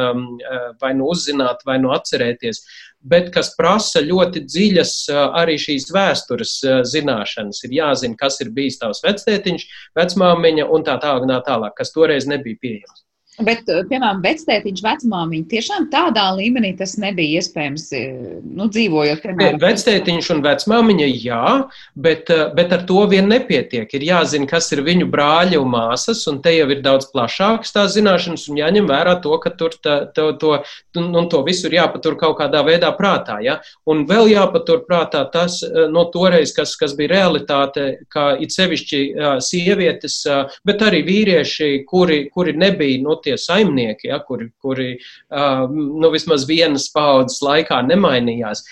[0.81, 2.63] vai nu uzzināt, vai nu atcerēties,
[3.01, 4.95] bet kas prasa ļoti dziļas
[5.43, 6.57] arī šīs vēstures
[6.95, 7.63] zināšanas.
[7.69, 9.69] Ir jāzina, kas ir bijis tavs vectētiņš,
[10.01, 13.10] vecmāmiņa un tā tālāk, tā, kas toreiz nebija pieejams.
[13.45, 19.61] Bet, eh, piemēram, vectētiņš, vecmāmiņa, tiešām tādā līmenī tas nebija iespējams, eh, nu, dzīvojot, piemēram.
[19.63, 23.89] Vectētiņš un vecmāmiņa, jā, bet, eh, bet ar to vien nepietiek.
[23.95, 27.97] Ir jāzina, kas ir viņu brāļi un māsas, un te jau ir daudz plašākas tās
[27.97, 30.63] zināšanas, un jāņem vērā to, ka tur tā, to, to,
[30.97, 33.61] un to visu ir jāpatur kaut kādā veidā prātā, ja?
[33.87, 40.27] Un vēl jāpatur prātā tas, no toreiz, kas, kas bija realitāte, ka it sevišķi sievietes,
[40.65, 44.95] bet arī vīrieši, kuri, kuri nebija, nu, tie saimnieki, ja, kuri, kuri
[45.31, 48.65] nu, vismaz vienas paudzes laikā nemainījās,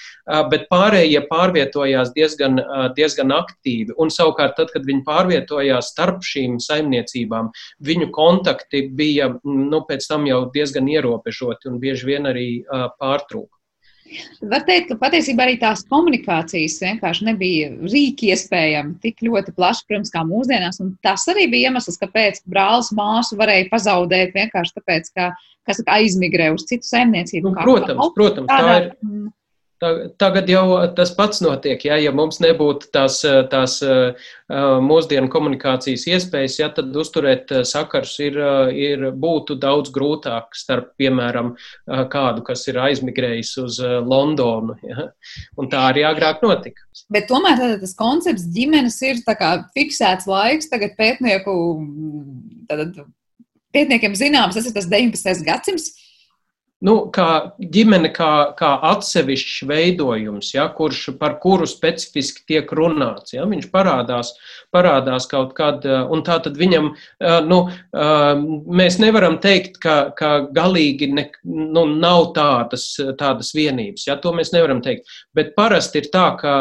[0.53, 2.61] bet pārējie pārvietojās diezgan,
[2.97, 3.97] diezgan aktīvi.
[4.01, 7.53] Un savukārt, tad, kad viņi pārvietojās starp šīm saimniecībām,
[7.85, 12.49] viņu kontakti bija nu, pēc tam jau diezgan ierobežoti un bieži vien arī
[13.01, 13.58] pārtrūka.
[14.53, 20.13] Var teikt, ka patiesībā arī tās komunikācijas vienkārši nebija rīki iespējami tik ļoti plaši, protams,
[20.15, 20.81] kā mūsdienās.
[20.85, 25.33] Un tas arī bija iemesls, kāpēc brālis māsu varēja pazaudēt vienkārši tāpēc, ka
[25.69, 27.53] kas aizmigrē uz citu saimniecību.
[27.53, 28.89] Nu, protams, protams, tā ir.
[29.79, 30.65] Tagad jau
[30.97, 31.85] tas pats notiek.
[31.87, 33.21] Ja, ja mums nebūtu tās,
[33.53, 33.77] tās
[34.51, 38.39] mūsdienu komunikācijas iespējas, ja, tad uzturēt sakars ir,
[38.75, 41.53] ir, būtu daudz grūtāk starp, piemēram,
[42.11, 44.75] kādu, kas ir aizmigrējis uz Londonu.
[44.83, 45.11] Ja.
[45.61, 46.83] Un tā arī agrāk notika.
[47.15, 49.23] Bet tomēr tas koncepts ģimenes ir
[49.77, 51.55] fiksēts laiks, tagad pētnieku,
[52.67, 52.99] tad,
[53.77, 55.47] pētniekiem zināms, tas ir tas 19.
[55.47, 55.93] gadsimts
[56.85, 63.35] nu, kā ģimene, kā, kā atsevišķs veidojums, ja, kurš, par kuru specifiski tiek runāts.
[63.35, 64.33] Ja, viņš parādās,
[64.75, 66.93] parādās kaut kad, un tā tad viņam,
[67.49, 67.61] nu,
[68.81, 74.07] mēs nevaram teikt, ka, ka galīgi ne, nu, nav tādas, tādas vienības.
[74.11, 75.11] Ja, to mēs nevaram teikt.
[75.35, 76.55] Bet parasti ir tā, ka,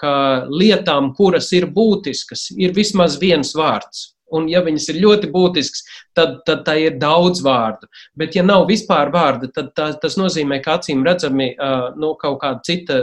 [0.00, 0.14] ka
[0.50, 5.84] lietām, kuras ir būtiskas, ir vismaz viens vārds un ja viņas ir ļoti būtiskas,
[6.16, 7.88] tad, tad tā ir daudz vārdu.
[8.18, 11.52] Bet, ja nav vispār vārda, tad tā, tas nozīmē, ka acīm redzami
[12.00, 12.98] nu, kaut kāda cita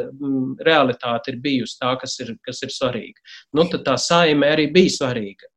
[0.66, 3.24] realitāte ir bijusi tā, kas ir, kas ir svarīga.
[3.56, 5.50] Nu, tad tā saime arī bija svarīga.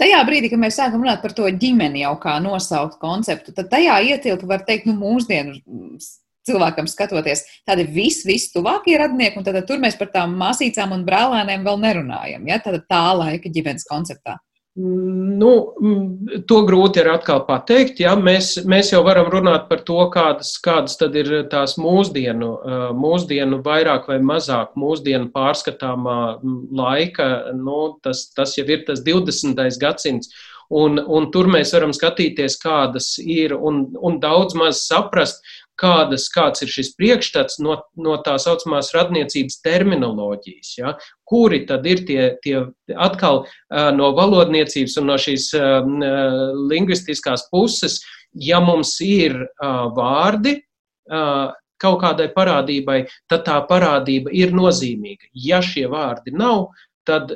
[0.00, 3.98] Tajā brīdī, kad mēs sākam runāt par to ģimeni jau kā nosaukt konceptu, tad tajā
[4.14, 5.58] ietilpa, var teikt, nu, mūsdienu
[6.48, 10.94] cilvēkam skatoties, tādi visi, visi tuvākie radinieki, un tad, tad tur mēs par tām māsīcām
[10.96, 12.46] un brālēniem vēl nerunājam.
[12.48, 12.60] Ja?
[12.64, 14.38] Tāda tā laika ģimenes konceptā.
[14.78, 15.52] Nu,
[16.46, 17.98] to grūti ir atkal pateikt.
[18.04, 18.12] Ja?
[18.14, 22.52] Mēs, mēs jau varam runāt par to, kādas, kādas tad ir tās mūsdienu,
[22.98, 26.18] mūsdienu vairāk vai mazāk mūsdienu pārskatāmā
[26.78, 27.28] laika.
[27.58, 29.58] Nu, tas, tas jau ir tas 20.
[29.82, 30.30] gadsimts.
[30.68, 35.40] Un, un tur mēs varam skatīties, kādas ir, un, un daudz maz saprast,
[35.78, 40.72] kādas, kāds ir šis priekšstats no, no tā saucamās radniecības terminoloģijas.
[40.80, 40.94] Ja?
[41.28, 42.64] Kuri tad ir tie, tie
[42.96, 43.44] atkal
[43.96, 45.50] no valodniecības un no šīs
[46.70, 48.00] lingvistiskās puses,
[48.34, 49.38] ja mums ir
[49.96, 50.58] vārdi,
[51.78, 52.98] kaut kādai parādībai,
[53.30, 55.30] tad tā parādība ir nozīmīga.
[55.32, 56.72] Ja šie vārdi nav,
[57.08, 57.32] tad,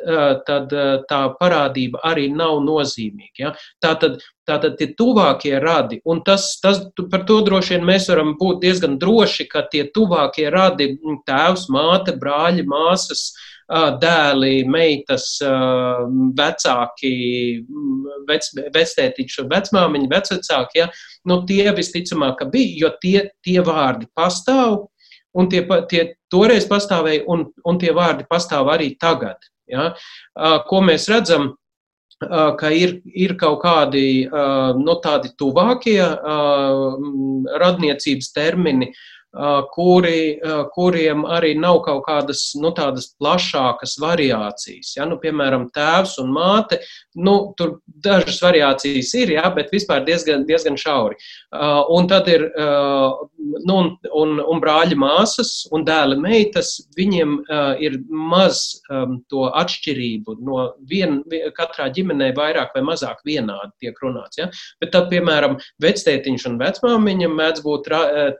[0.47, 0.75] tad
[1.09, 3.39] tā parādība arī nav nozīmīga.
[3.41, 3.53] Ja?
[3.83, 6.83] Tātad, tātad tie tuvākie radi, un tas, tas,
[7.13, 10.93] par to droši vien mēs varam būt diezgan droši, ka tie tuvākie radi,
[11.29, 13.31] tēvs, māte, brāļi, māsas,
[14.03, 15.39] dēli, meitas,
[16.37, 17.13] vecāki,
[18.29, 20.89] vec, vectētiņš un vecmāmiņa, vecvecāki, ja?
[21.29, 24.89] nu, tie visticamāk bija, jo tie, tie vārdi pastāv,
[25.33, 29.41] un tie, tie toreiz pastāvēja, un, un tie vārdi pastāv arī tagad.
[29.73, 29.91] Ja?
[30.69, 31.53] Ko mēs redzam?
[32.31, 35.99] ka ir, ir kaut kādi no nu, tādi tuvākie
[37.63, 38.93] radniecības termini,
[39.73, 40.39] kuri,
[40.75, 44.93] kuriem arī nav kaut kādas nu, tādas plašākas variācijas.
[44.99, 45.07] Ja?
[45.09, 46.83] Nu, piemēram, tēvs un māte,
[47.15, 49.49] nu, tur dažas variācijas ir, ja?
[49.55, 51.19] bet vispār diezgan, diezgan šauri.
[51.93, 53.91] Un tad ir nu, un,
[54.23, 57.39] un, un brāļi māsas un dēli meitas, viņiem
[57.83, 58.63] ir maz
[59.33, 60.39] to atšķirību.
[60.47, 61.21] No vien,
[61.57, 64.41] katrā ģimenē vairāk vai mazāk vienādi tiek runāts.
[64.41, 64.49] Ja?
[64.81, 67.93] Bet tad, piemēram, vectētiņš un vecmāmiņa mēdz būt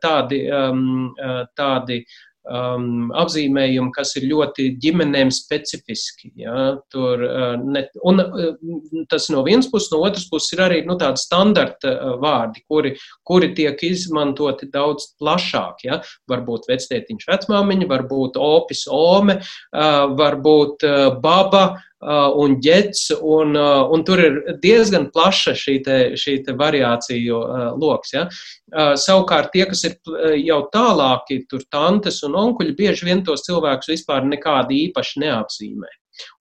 [0.03, 1.15] tādi um, Um,
[1.57, 2.03] tādi
[2.47, 6.33] um, apzīmējumi, kas ir ļoti ģimenēm specifiski.
[6.43, 6.73] Ja?
[6.93, 10.97] Tur, uh, ne, un uh, tas no vienas puses, no otras puses ir arī nu,
[11.01, 12.95] tādi standarta uh, vārdi, kuri,
[13.29, 15.87] kuri tiek izmantoti daudz plašāk.
[15.87, 16.03] Ja?
[16.31, 19.41] Varbūt vectētiņš, vecmāmiņa, varbūt opis, ome,
[19.73, 20.85] varbūt
[21.23, 26.55] baba Uh, un ģets, un, uh, un tur ir diezgan plaša šī, te, šī te
[26.59, 28.15] variāciju uh, loks.
[28.17, 28.27] Ja?
[28.73, 29.99] Savukārt tie, kas ir
[30.41, 35.91] jau tālāki, tur tantes un onkuļi, bieži vien tos cilvēkus vispār nekādi īpaši neapzīmē.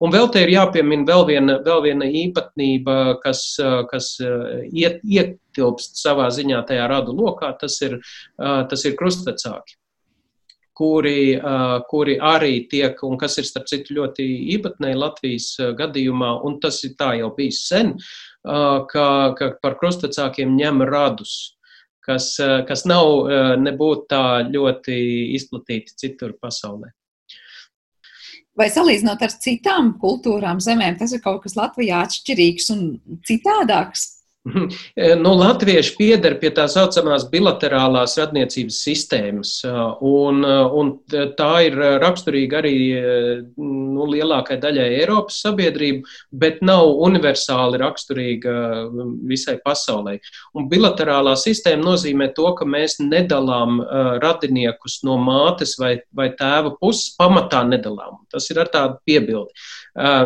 [0.03, 3.43] Un vēl te ir jāpiemina vēl viena, vēl viena īpatnība, kas,
[3.91, 4.13] kas
[4.71, 7.99] iet, ietilpst savā ziņā tajā radu lokā, tas ir,
[8.39, 9.80] tas ir krustvecāki
[10.77, 11.37] kuri,
[11.89, 16.95] kuri arī tiek, un kas ir starp citu ļoti īpatnēji Latvijas gadījumā, un tas ir
[16.99, 17.95] tā jau bijis sen,
[18.43, 19.07] ka,
[19.37, 21.57] ka par krustvecākiem ņem radus.
[22.01, 22.33] Kas,
[22.65, 23.29] kas nav
[23.61, 24.95] nebūtu tā ļoti
[25.37, 26.89] izplatīti citur pasaulē.
[28.57, 32.81] Vai salīdzinot ar citām kultūrām, zemēm, tas ir kaut kas Latvijā atšķirīgs un
[33.29, 34.07] citādāks?
[35.21, 39.51] Nu, latvieši pieder pie tā saucamās bilaterālās radniecības sistēmas,
[40.01, 40.89] un, un
[41.37, 42.73] tā ir raksturīga arī
[43.61, 46.09] nu, lielākai daļai Eiropas sabiedrību,
[46.41, 48.55] bet nav universāli raksturīga
[49.29, 50.17] visai pasaulē.
[50.57, 53.77] Un bilaterālā sistēma nozīmē to, ka mēs nedalām
[54.25, 58.23] radiniekus no mātes vai, vai tēva puses, pamatā nedalām.
[58.33, 59.53] Tas ir ar tādu piebildi,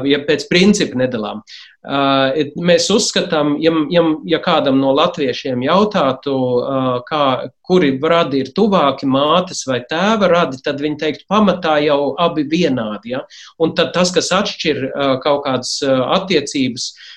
[0.07, 1.43] ja pēc principa nedalām.
[1.85, 8.49] Uh, mēs uzskatām, ja, ja, ja kādam no latviešiem jautātu, uh, kā, kuri radi ir
[8.57, 13.13] tuvāki, mātes vai tēva radi, tad viņi teiktu, pamatā jau abi vienādi.
[13.13, 13.21] Ja?
[13.61, 17.14] Un tad tas, kas atšķir uh, kaut kādas attiecības, uh,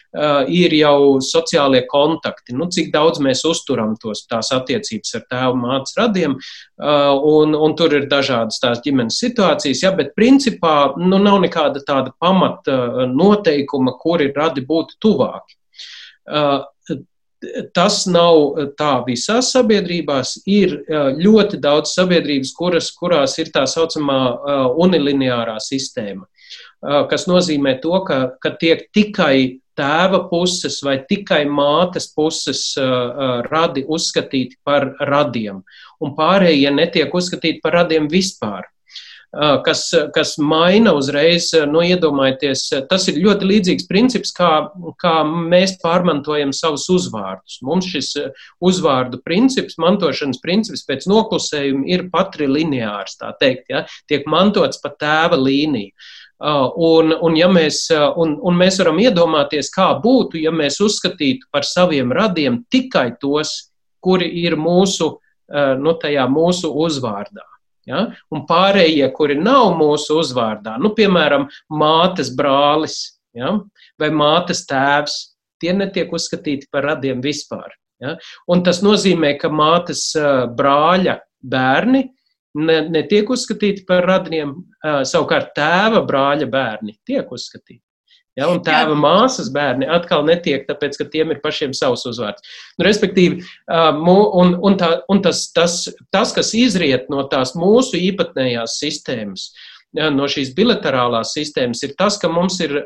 [0.49, 2.55] ir jau sociālie kontakti.
[2.57, 7.75] Nu, cik daudz mēs uzturam tos, tās attiecības ar tēvu mātes radiem, uh, un, un
[7.77, 13.97] tur ir dažādas tās ģimenes situācijas, ja, bet principā nu, nav nekāda tāda pamata noteikuma,
[14.01, 15.59] kuri radi būtu tuvāki.
[17.75, 20.41] Tas nav tā visās sabiedrībās.
[20.51, 20.75] Ir
[21.21, 24.19] ļoti daudz sabiedrības, kuras, kurās ir tā saucamā
[24.75, 26.27] unilineārā sistēma,
[27.11, 33.87] kas nozīmē to, ka, ka tiek tikai tēva puses vai tikai mātes puses uh, radi
[33.87, 35.63] uzskatīti par radiem,
[36.03, 38.67] un pārējie netiek uzskatīti par radiem vispār.
[38.67, 38.75] Uh,
[39.61, 39.83] kas,
[40.15, 44.71] kas maina uzreiz, nu, iedomājieties, tas ir ļoti līdzīgs princips, kā,
[45.03, 47.59] kā mēs pārmantojam savus uzvārdus.
[47.61, 48.15] Mums šis
[48.65, 55.37] uzvārdu princips, mantošanas princips pēc noklusējuma ir patrilineārs, tā teikt, ja, tiek mantots pa tēva
[55.37, 55.93] līniju.
[56.39, 60.77] Uh, un, un, ja mēs, uh, un, un mēs varam iedomāties, kā būtu, ja mēs
[60.85, 67.43] uzskatītu par saviem radiem tikai tos, kuri ir mūsu, uh, nu, tajā mūsu uzvārdā.
[67.91, 68.05] Ja?
[68.31, 73.01] Un pārējie, kuri nav mūsu uzvārdā, nu, piemēram, mātes brālis
[73.35, 73.57] ja?
[73.99, 75.19] vai mātes tēvs,
[75.59, 77.75] tie netiek uzskatīti par radiem vispār.
[77.99, 78.15] Ja?
[78.47, 80.13] Un tas nozīmē, ka mātes
[80.55, 82.05] brāļa bērni
[82.59, 87.83] ne, netiek uzskatīti par radniem, savukārt tēva brāļa bērni tiek uzskatīti.
[88.39, 88.99] Ja, un tēva Jā.
[89.03, 92.45] māsas bērni atkal netiek, tāpēc, ka tiem ir pašiem savs uzvārds.
[92.79, 95.81] Nu, respektīvi, un, un, tā, un tas, tas,
[96.15, 99.49] tas, kas izriet no tās mūsu īpatnējās sistēmas,
[100.15, 102.77] no šīs bilaterālās sistēmas, ir tas, ka mums ir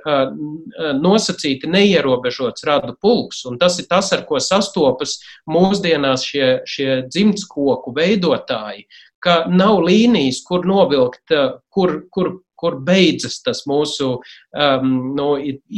[1.03, 5.19] nosacīti neierobežots radu pulks, un tas ir tas, ar ko sastopas
[5.51, 8.87] mūsdienās šie, šie dzimtskoku veidotāji,
[9.23, 11.35] ka nav līnijas, kur novilkt,
[11.73, 15.29] kur, kur kur beidzas tas mūsu um, nu,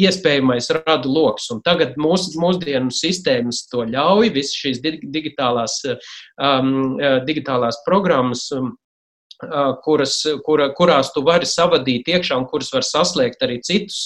[0.04, 1.48] iespējamais radu lokus.
[1.64, 5.80] Tagad mūsu, mūsdienu sistēmas to ļauj, visas šīs digitālās,
[6.36, 8.50] um, digitālās programmas.
[8.52, 8.74] Um,
[9.84, 14.04] kuras, kura, kurās tu vari savadīt iekšā un kuras var saslēgt arī citus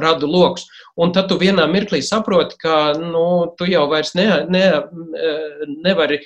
[0.00, 0.66] radu lokus.
[1.00, 4.66] Un tad tu vienā mirklī saproti, ka nu, tu jau vairs ne, ne,
[5.84, 6.20] nevari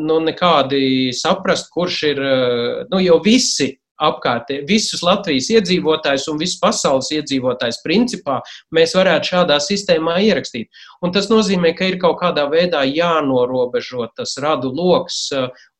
[0.00, 2.24] nu, nekādi saprast, kurš ir,
[2.90, 8.40] nu, jau visi apkārt visus Latvijas iedzīvotājus un visus pasaules iedzīvotājus principā
[8.74, 10.70] mēs varētu šādā sistēmā ierakstīt.
[11.04, 15.28] Un tas nozīmē, ka ir kaut kādā veidā jānorobežo tas radu lokus,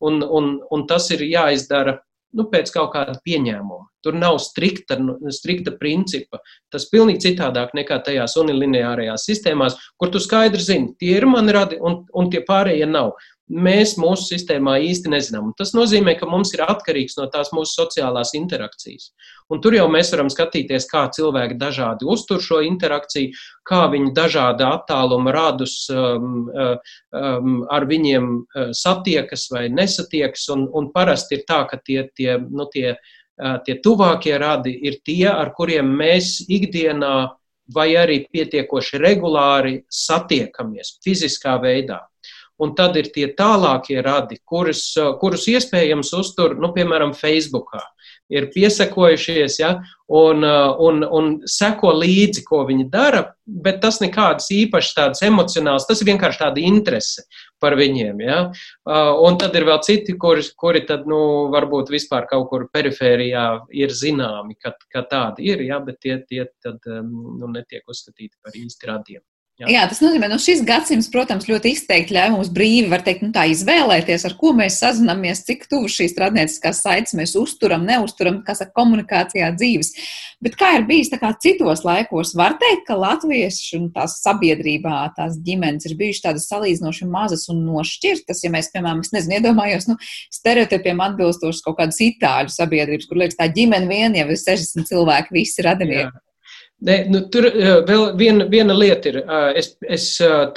[0.01, 1.99] un, un, un tas ir jāizdara
[2.37, 3.87] nu, pēc kaut kāda pieņēmuma.
[4.01, 4.97] Tur nav strikta,
[5.33, 6.39] strikta principa.
[6.73, 11.53] Tas ir pilnīgi citādāk nekā tajās unilineārajās sistēmās, kur tu skaidri zini, tie ir mani
[11.55, 13.13] radi un, un tie pārējie nav
[13.51, 15.51] mēs mūsu sistēmā īsti nezinām.
[15.57, 19.11] Tas nozīmē, ka mums ir atkarīgs no tās mūsu sociālās interakcijas.
[19.51, 23.33] Un tur jau mēs varam skatīties, kā cilvēki dažādi uztur šo interakciju,
[23.67, 30.47] kā viņi dažādi attāluma radus um, uh, um, ar viņiem uh, satiekas vai nesatiekas.
[30.55, 35.01] Un, un parasti ir tā, ka tie, tie, nu, tie, uh, tie tuvākie radi ir
[35.05, 37.15] tie, ar kuriem mēs ikdienā
[37.71, 42.01] vai arī pietiekoši regulāri satiekamies fiziskā veidā
[42.61, 47.81] un tad ir tie tālākie radi, kurus, kurus iespējams uztur, nu, piemēram, Facebookā.
[48.31, 49.71] Ir piesakojušies, ja,
[50.07, 55.99] un, un, un seko līdzi, ko viņi dara, bet tas nekādas īpašas tādas emocionālas, tas
[55.99, 57.25] ir vienkārši tāda interese
[57.61, 58.21] par viņiem.
[58.23, 58.37] Ja.
[59.25, 63.45] Un tad ir vēl citi, kuri, kuri tad, nu, varbūt vispār kaut kur perifērijā
[63.83, 68.55] ir zināmi, ka, ka tādi ir, ja, bet tie, tie tad, nu, netiek uzskatīti par
[68.57, 69.25] īsti radiem.
[69.61, 69.69] Jā.
[69.69, 73.21] Jā, tas nozīmē, ka nu, šis gadsimts, protams, ļoti izteikti ļauj mums brīvi, var teikt,
[73.21, 78.39] nu, tā izvēlēties, ar ko mēs sazināmies, cik tuvu šīs radnieciskās saites mēs uzturam, neusturam,
[78.47, 79.91] kas ar komunikācijā dzīves.
[80.41, 85.37] Bet kā ir bijis kā citos laikos, var teikt, ka latvieši un tās sabiedrībā, tās
[85.45, 88.41] ģimenes ir bijušas tādas salīdzinoši mazas un nošķirtas.
[88.41, 89.99] Ja mēs, piemēram, es nezinu, iedomājos, nu,
[90.33, 95.37] stereotipiem atbilstošas kaut kādas itāļu sabiedrības, kur liekas, tā ģimene vien jau ir 60 cilvēki,
[95.37, 96.09] visi radinieki.
[96.09, 96.30] Jā.
[96.81, 97.45] Ne, nu, tur
[97.85, 99.19] vēl viena, viena lieta ir.
[99.57, 100.07] Es, es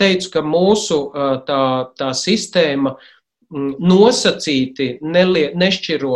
[0.01, 0.99] teicu, ka mūsu
[1.45, 1.61] tā,
[2.01, 6.15] tā sistēma mm, nosacīti nelie, nešķiro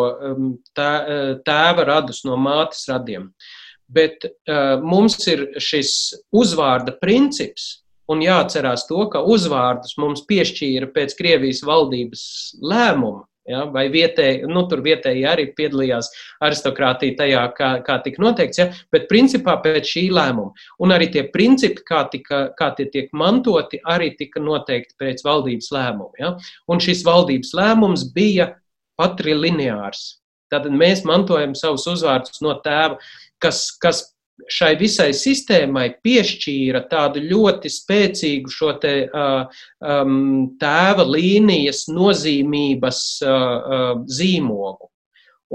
[0.77, 0.91] tā,
[1.45, 3.29] tēva radus no mātes radiem.
[3.89, 4.25] Bet
[4.85, 5.93] mums ir šis
[6.37, 12.23] uzvārda princips, un jāatcerās to, ka uzvārdus mums piešķīra pēc Krievijas valdības
[12.65, 13.27] lēmuma.
[13.49, 16.11] Ja, vai vietēji, nu, tur vietēji arī piedalījās
[16.45, 20.53] aristokrātija tajā, kā, kā tika noteikts, ja, bet principā pēc šī lēmuma.
[20.85, 25.73] Un arī tie principi, kā, tika, kā tie tiek mantoti, arī tika noteikti pēc valdības
[25.75, 26.13] lēmuma.
[26.21, 26.35] Ja.
[26.69, 28.53] Un šis valdības lēmums bija
[29.01, 30.19] patrilineārs.
[30.53, 32.97] Tātad mēs mantojam savus uzvārdus no tēva,
[33.43, 34.05] kas, kas
[34.47, 43.33] šai visai sistēmai piešķīra tādu ļoti spēcīgu šo te, uh, um, tēva līnijas nozīmības uh,
[43.33, 44.91] uh, zīmogu.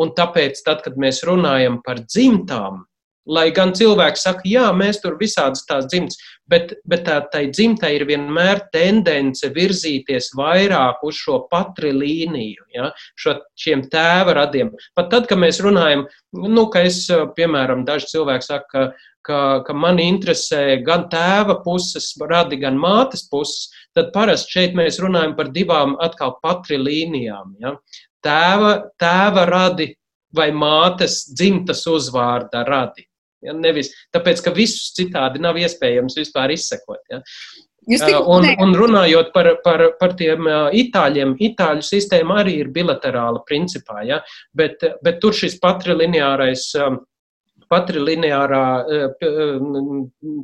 [0.04, 2.84] Un tāpēc, tad, kad mēs runājam par dzimtām,
[3.24, 6.18] Lai gan cilvēki saka, jā, mēs tur visādas tās dzimtas,
[6.52, 13.38] bet, bet tā, tai dzimtai ir vienmēr tendence virzīties vairāk uz šo patrilīniju, ja, šo,
[13.56, 14.74] šiem tēva radiem.
[14.98, 16.04] Pat tad, kad mēs runājam,
[16.36, 17.06] nu, ka es,
[17.38, 18.90] piemēram, daži cilvēki saka,
[19.24, 25.00] ka, ka, mani interesē gan tēva puses radi, gan mātes puses, tad parasti šeit mēs
[25.04, 27.56] runājam par divām atkal patrilīnijām.
[27.64, 27.78] Ja.
[28.24, 29.94] Tēva, tēva radi
[30.36, 33.08] vai mātes dzimtas uzvārda radi.
[33.44, 37.02] Ja, nevis tāpēc, ka visus citādi nav iespējams vispār izsekot.
[37.12, 37.22] Ja.
[37.84, 40.48] Un, un runājot par, par, par tiem
[40.80, 44.22] itāļiem, itāļu sistēma arī ir bilaterāla principā, ja,
[44.56, 46.70] bet, bet tur šis patrilineārais
[47.74, 48.64] patrilineārā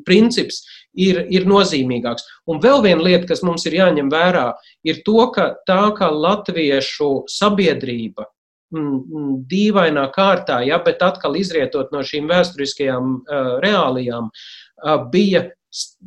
[0.07, 0.63] princips
[0.97, 2.25] ir, ir nozīmīgāks.
[2.49, 4.47] Un vēl viena lieta, kas mums ir jāņem vērā,
[4.87, 8.27] ir to, ka tā kā latviešu sabiedrība
[8.71, 15.47] dīvainā kārtā, ja, bet atkal izrietot no šīm vēsturiskajām uh, reālijām, uh, bija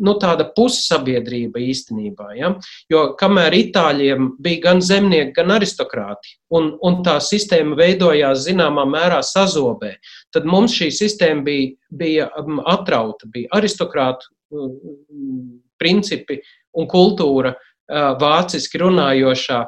[0.02, 2.28] nu, tāda pussabiedrība īstenībā.
[2.38, 2.52] Ja?
[2.90, 9.20] Jo kamēr itāļiem bija gan zemnieki, gan aristokrāti, un, un tā sistēma veidojās zināmā mērā
[9.26, 9.94] sazobē,
[10.34, 14.32] tad mums šī sistēma bija, bija um, atrauta, bija aristokrātu
[15.80, 16.40] principi
[16.78, 19.62] un kultūra uh, vāciski runājošā,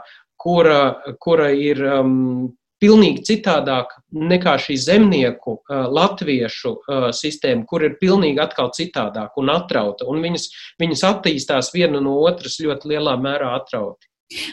[0.45, 0.81] kura,
[1.23, 2.53] kura ir um,
[2.85, 5.57] pilnīgi citādāk nekā šī zemnieku,
[5.97, 6.75] latviešu
[7.17, 10.09] sistēma, kur ir pilnīgi atkal citādāk un atrauta.
[10.11, 10.49] Un viņas,
[10.83, 14.11] viņas attīstās viena no otras ļoti lielā mērā atrauti.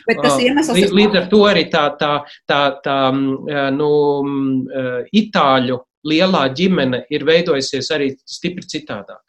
[0.08, 0.94] Bet tas iemesls ir.
[0.94, 2.12] Līdz ar to arī tā, tā,
[2.50, 3.00] tā, tā
[3.74, 3.92] nu,
[5.22, 9.22] itāļu lielā ģimene ir veidojusies arī stipri citādāk.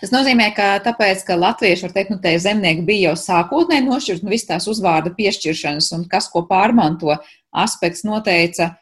[0.00, 4.24] Tas nozīmē, ka tāpēc, ka latvieši, var teikt, nu, te zemnieki bija jau sākotnēji nošķirt,
[4.24, 7.14] nu, viss tās uzvārda piešķiršanas un kas ko pārmanto,
[7.54, 8.74] aspekts noteica,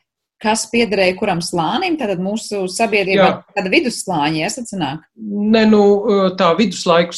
[0.43, 1.97] kas piederēja kuram slānim.
[2.01, 5.07] Tad mūsu sabiedrībā tāda vidusslāņa, ja sacināk.
[5.17, 5.83] Ne, nu,
[6.39, 7.17] tā viduslaiku,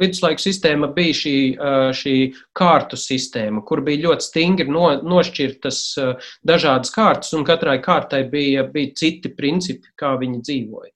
[0.00, 1.36] viduslaiku sistēma bija šī,
[1.98, 2.16] šī
[2.58, 5.82] kārtu sistēma, kur bija ļoti stingri no, nošķirtas
[6.46, 10.92] dažādas kārtas, un katrai kārtai bija, bija citi principi, kā viņi dzīvoja.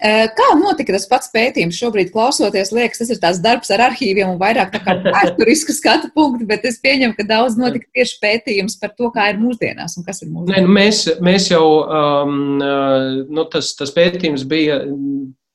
[0.00, 1.76] Kā notika tas pats pētījums?
[1.76, 6.10] Šobrīd, klausoties, liekas, tas ir tās darbs ar arhīviem un vairāk tā kā vēsturisku skatu
[6.14, 10.06] punktu, bet es pieņemu, ka daudz notika tieši pētījums par to, kā ir mūsdienās un
[10.06, 10.56] kas ir mūsdienās.
[10.56, 14.80] Nē, nu mēs, mēs jau, um, nu, tas, tas pētījums bija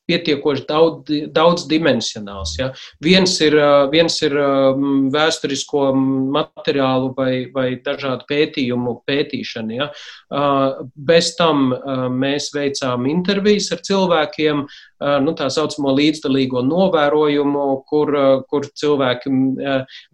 [0.06, 2.56] pietiekoši daudz, daudzdimensionāls.
[2.60, 2.70] Ja.
[3.02, 3.56] Viens ir,
[3.92, 4.36] viens ir
[5.14, 5.88] vēsturisko
[6.34, 9.78] materiālu vai, vai dažādu pētījumu pētīšana.
[9.80, 9.88] Ja.
[10.96, 11.72] Bez tam
[12.16, 14.66] mēs veicām intervijas ar cilvēkiem,
[15.26, 18.14] nu, tā saucamo līdzdalīgo novērojumu, kur,
[18.50, 19.34] kur cilvēki,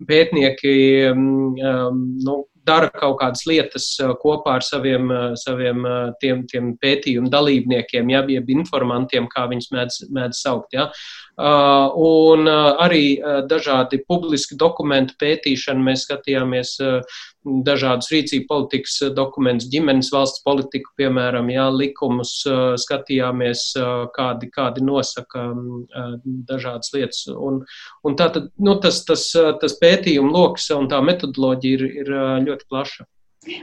[0.09, 0.75] pētnieki,
[1.17, 7.31] nu, dara kaut kādas lietas uh, kopā ar saviem, uh, saviem uh, tiem, tiem pētījumu
[7.33, 10.77] dalībniekiem, ja, jeb informantiem, kā viņus mēdz, mēdz saukt.
[10.77, 10.89] Ja.
[11.43, 13.19] Un arī
[13.51, 16.77] dažādi publiski dokumentu pētīšana mēs skatījāmies
[17.67, 22.37] dažādus rīcību politikas dokumentus, ģimenes valsts politiku, piemēram, jā, likumus,
[22.85, 23.65] skatījāmies,
[24.15, 25.49] kādi, kādi nosaka
[26.53, 27.25] dažādas lietas.
[27.33, 27.65] Un,
[28.07, 32.15] un tā tad, nu, tas, tas, tas pētījuma lokus un tā metodoloģija ir, ir
[32.47, 33.09] ļoti plaša.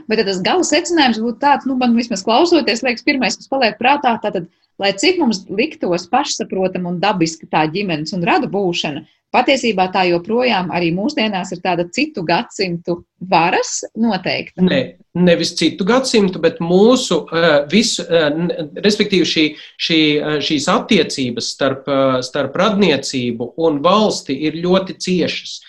[0.08, 4.16] Bet tas gala secinājums būtu tāds, nu, man vismaz klausoties, liekas, pirmais, kas paliek prātā,
[4.22, 4.50] tātad,
[4.80, 10.72] lai cik mums liktos pašsaprotam un dabiski tā ģimenes un radu būšana, patiesībā tā joprojām
[10.74, 13.00] arī mūsdienās ir tāda citu gadsimtu
[13.30, 14.62] varas noteikta.
[14.66, 14.80] Ne,
[15.14, 19.46] nevis citu gadsimtu, bet mūsu uh, visu, uh, respektīvi šī,
[19.86, 21.90] šī, uh, šīs attiecības starp,
[22.26, 25.60] starp radniecību un valsti ir ļoti ciešas.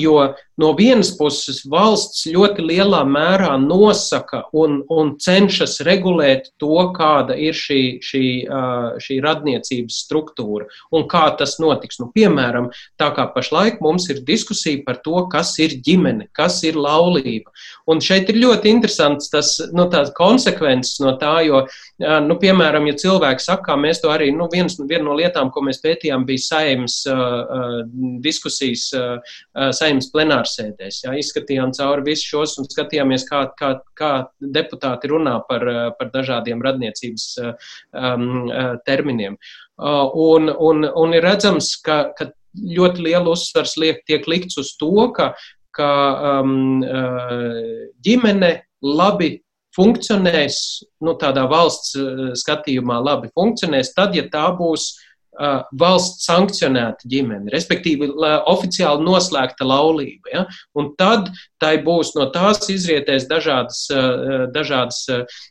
[0.00, 0.14] Jo
[0.60, 7.56] no vienas puses valsts ļoti lielā mērā nosaka un, un cenšas regulēt to, kāda ir
[7.56, 8.24] šī, šī,
[9.00, 12.00] šī radniecības struktūra un kā tas notiks.
[12.00, 16.78] Nu, piemēram, tā kā pašlaik mums ir diskusija par to, kas ir ģimene, kas ir
[16.80, 17.52] laulība.
[17.90, 21.64] Un šeit ir ļoti interesants tas nu, konsekvences no tā, jo,
[22.26, 25.80] nu, piemēram, ja cilvēki saka, mēs to arī, nu, viens, viena no lietām, ko mēs
[25.82, 27.82] pētījām, bija saimnes uh,
[28.22, 29.38] diskusijas uh,
[29.76, 30.10] saimnes
[30.50, 31.04] plenārsēdēs.
[31.04, 35.64] Jā, izskatījām cauri visus šos un skatījāmies, kā, kā, kā deputāti runā par,
[35.98, 37.38] par dažādiem radniecības
[37.92, 38.50] um,
[38.86, 39.36] terminiem.
[39.78, 45.10] Un, un, un ir redzams, ka, ka ļoti liela uzsvars liek, tiek likts uz to,
[45.14, 45.34] ka,
[45.72, 46.82] ka um,
[48.02, 49.40] ģimene labi
[49.76, 50.56] funkcionēs,
[51.06, 51.94] nu, tādā valsts
[52.42, 55.09] skatījumā labi funkcionēs, tad, ja tā būs uh,
[55.80, 58.10] valsts sankcionēta ģimene, respektīvi
[58.50, 60.32] oficiāli noslēgta laulība.
[60.34, 60.42] Ja?
[60.76, 61.30] Un tad
[61.60, 63.86] tai būs no tās izrietēs dažādas,
[64.52, 65.00] dažādas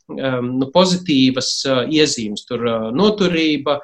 [0.09, 1.51] nu, pozitīvas
[1.89, 3.79] iezīmes, tur noturība,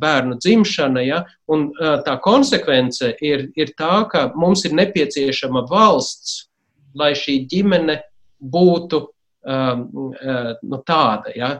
[0.00, 1.04] bērnu dzimšana.
[1.04, 1.22] Ja?
[1.52, 6.48] Un tā konsekvence ir, ir tā, ka mums ir nepieciešama valsts,
[6.96, 8.00] lai šī ģimene
[8.38, 9.04] būtu
[9.48, 11.32] nu, tāda.
[11.36, 11.52] Ja?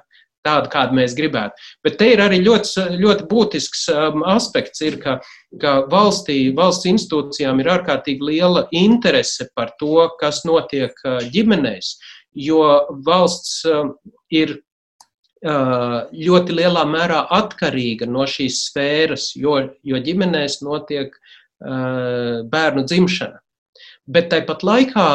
[0.47, 1.59] Tādu, kādu mēs gribētu.
[1.84, 5.18] Bet te ir arī ļoti, ļoti būtisks um, aspekts, ir, ka,
[5.62, 11.97] ka valstī, valsts institūcijām ir ārkārtīgi liela interese par to, kas notiek uh, ģimenēs,
[12.39, 12.62] jo
[13.07, 13.95] valsts um,
[14.30, 22.86] ir uh, ļoti lielā mērā atkarīga no šīs sfēras, jo, jo ģimenēs notiek uh, bērnu
[22.89, 23.43] dzimšana.
[24.09, 25.07] Bet tāpat laikā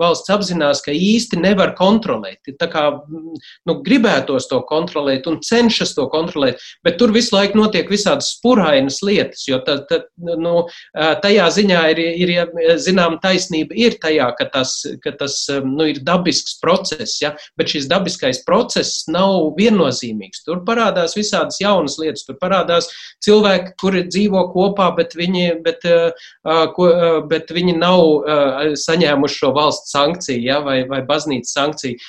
[0.00, 2.50] valsts apzinās, ka īsti nevar kontrolēt.
[2.58, 7.90] Tā kā nu, gribētos to kontrolēt un cenšas to kontrolēt, bet tur visu laiku notiek
[7.90, 10.64] visādas spurainas lietas, jo tā, tā, nu,
[11.24, 12.34] tajā ziņā ir, ir,
[12.82, 14.74] zinām, taisnība ir tajā, ka tas,
[15.04, 17.34] ka tas nu, ir dabisks process, ja?
[17.58, 20.44] bet šis dabiskais process nav viennozīmīgs.
[20.46, 22.90] Tur parādās visādas jaunas lietas, tur parādās
[23.24, 25.86] cilvēki, kuri dzīvo kopā, bet viņi, bet,
[27.30, 28.31] bet viņi nav
[28.82, 32.00] saņēmuši šo valsts sankciju ja, vai, vai baznīcas sankciju.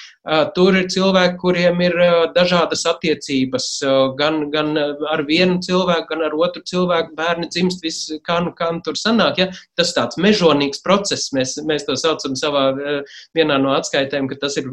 [0.55, 1.95] Tur ir cilvēki, kuriem ir
[2.31, 3.65] dažādas attiecības,
[4.15, 4.71] gan, gan
[5.11, 7.11] ar vienu cilvēku, gan ar otru cilvēku.
[7.17, 9.41] Bērni dzimst, viss, kā nu, kā tur sanāk.
[9.41, 9.49] Ja?
[9.75, 12.69] Tas tāds mežonīgs process, mēs, mēs to saucam savā
[13.35, 14.69] vienā no atskaitēm, ka tas ir,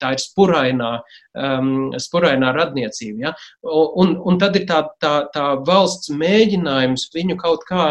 [0.00, 0.94] tā ir spurainā,
[1.36, 3.26] um, spurainā radniecība.
[3.26, 3.34] Ja?
[3.68, 7.90] Un, un tad ir tā, tā, tā valsts mēģinājums viņu kaut kā,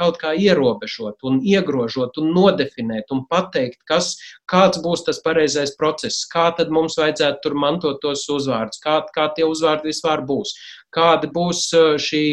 [0.00, 4.14] kaut kā ierobežot un iegrožot un nodefinēt un pateikt, kas,
[4.48, 9.28] kāds būs tas pareizais process kā tad mums vajadzētu tur mantot tos uzvārdus, kā, kā
[9.36, 10.54] tie uzvārdi vispār būs,
[10.94, 11.64] kāda būs
[12.02, 12.26] šī,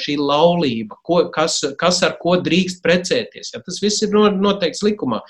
[0.00, 3.54] šī laulība, ko, kas, kas ar ko drīkst precēties.
[3.54, 5.22] Ja, tas viss ir noteikts likumā.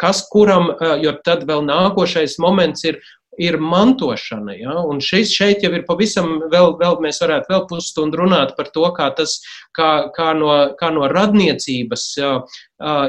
[0.00, 0.70] Kas kuram,
[1.02, 3.00] jo tad vēl nākošais moments ir
[3.40, 4.54] ir mantošana.
[4.58, 4.76] Ja?
[4.86, 8.84] Un šeit, šeit jau ir pavisam, vēl, vēl mēs varētu vēl pusstundu runāt par to,
[8.96, 9.38] kā, tas,
[9.76, 12.06] kā, kā, no, kā no radniecības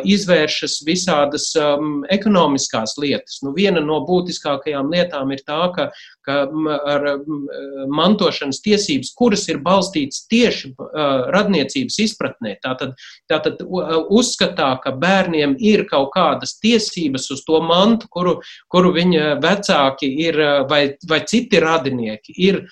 [0.03, 3.39] izvēršas visādas um, ekonomiskās lietas.
[3.45, 5.89] Nu, viena no būtiskākajām lietām ir tā, ka,
[6.25, 6.45] ka
[6.93, 7.07] ar
[7.91, 10.73] mantošanas tiesības, kuras ir balstītas tieši
[11.35, 12.93] radniecības izpratnē, tātad,
[13.31, 18.37] tātad uzskatā, ka bērniem ir kaut kādas tiesības uz to mantu, kuru,
[18.71, 22.63] kuru viņa vecāki ir vai, vai citi radinieki ir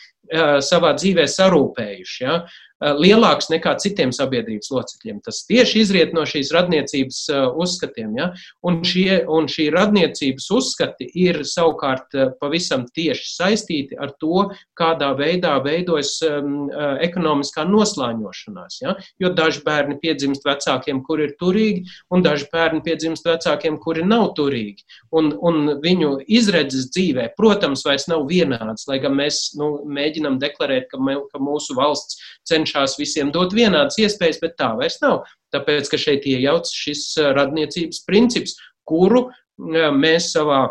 [0.66, 2.24] savā dzīvē sarūpējuši.
[2.24, 2.42] Ja?
[2.80, 5.18] Eh, lielāks nekā citiem sabiedrības locekļiem.
[5.26, 8.14] Tas tieši izriet no šīs radniecības eh, uzskatiem.
[8.16, 8.30] Ja?
[8.64, 14.46] Un, šie, un šī radniecības uzskati ir savukārt eh, pavisam tieši saistīti ar to,
[14.80, 16.70] kādā veidā veidojas um,
[17.04, 18.78] ekonomiskā noslāņošanās.
[18.86, 18.94] Ja?
[19.20, 21.84] Jo daži bērni piedzimst vecākiem, kuri ir turīgi,
[22.16, 24.88] un daži bērni piedzimst vecākiem, kuri nav turīgi.
[25.20, 29.74] Un, un viņu izredzes dzīvē, protams, vairs nav vienādas, lai gan mēs nu,
[30.20, 35.00] mēģinam deklarēt, ka, mē, ka mūsu valsts cenšas visiem dot vienādas iespējas, bet tā vairs
[35.02, 35.24] nav.
[35.54, 40.70] Tāpēc, ka šeit iejaucas šis radniecības princips, kuru mēs savā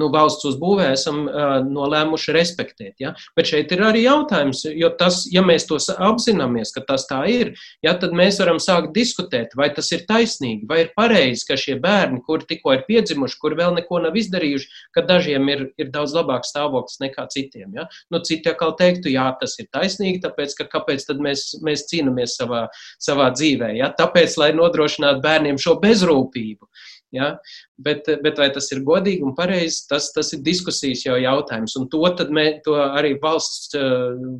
[0.00, 2.94] nu, valsts uzbūvē esam uh, nolēmuši respektēt.
[3.02, 3.12] Ja?
[3.36, 7.52] Bet šeit ir arī jautājums, jo tas, ja mēs to apzināmies, ka tas tā ir,
[7.84, 11.78] ja, tad mēs varam sākt diskutēt, vai tas ir taisnīgi, vai ir pareizi, ka šie
[11.82, 16.16] bērni, kuri tikko ir piedzimuši, kuri vēl neko nav izdarījuši, ka dažiem ir, ir daudz
[16.16, 17.72] labāks stāvoklis nekā citiem.
[17.76, 17.88] Ja?
[18.12, 22.38] Nu, citi atkal teiktu, jā, tas ir taisnīgi, tāpēc, ka kāpēc tad mēs, mēs cīnāmies
[22.40, 22.66] savā,
[23.02, 23.74] savā dzīvē?
[23.80, 23.92] Ja?
[23.98, 26.68] Tāpēc, lai nodrošinātu bērniem šo bezrūpību.
[27.12, 27.34] Ja?
[27.76, 31.76] Bet, bet vai tas ir godīgi un pareizi, tas, tas ir diskusijas jau jautājums.
[31.80, 32.02] Un to,
[32.32, 33.76] mē, to arī valsts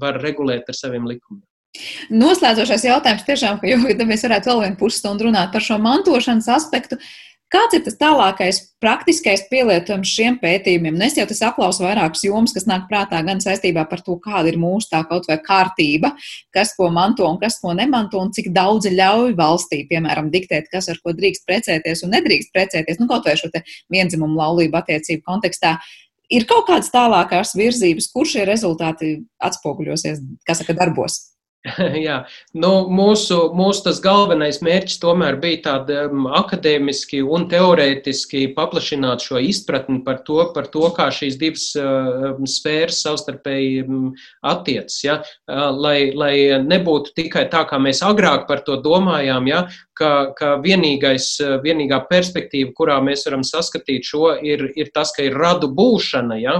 [0.00, 1.44] var regulēt ar saviem likumiem.
[2.12, 6.98] Noslēdzošais jautājums tiešām, ka jau, mēs varētu vēl vienu pusstundu runāt par šo mantošanas aspektu.
[7.52, 10.94] Kāds ir tas tālākais praktiskais pielietojums šiem pētījumiem?
[10.96, 14.48] Nu, es jau tas aplausu vairākas jomas, kas nāk prātā gan saistībā par to, kāda
[14.48, 16.14] ir mūsu tā kaut vai kārtība,
[16.56, 20.88] kas ko manto un kas ko nemanto, un cik daudz ļauj valstī, piemēram, diktēt, kas
[20.88, 23.60] ar ko drīkst precēties un nedrīkst precēties, nu, kaut vai šo te
[23.92, 25.76] vienzimumu laulību attiecību kontekstā.
[26.32, 31.20] Ir kaut kādas tālākās virzības, kur šie rezultāti atspoguļosies, kas saka, darbos?
[32.06, 32.16] Jā,
[32.58, 39.38] nu, mūsu, mūsu tas galvenais mērķis tomēr bija tāda um, akadēmiski un teorētiski paplašināt šo
[39.46, 44.10] izpratni par to, par to kā šīs divas uh, sfēras savstarpēji um,
[44.42, 44.98] attiecas.
[45.06, 45.20] Ja?
[45.46, 46.34] Uh, lai, lai
[46.66, 49.62] nebūtu tikai tā, kā mēs agrāk par to domājām, ja?
[50.02, 55.36] ka, ka vienīgais, vienīgā perspektīva, kurā mēs varam saskatīt šo, ir, ir tas, ka ir
[55.38, 56.56] radu būšana, ja?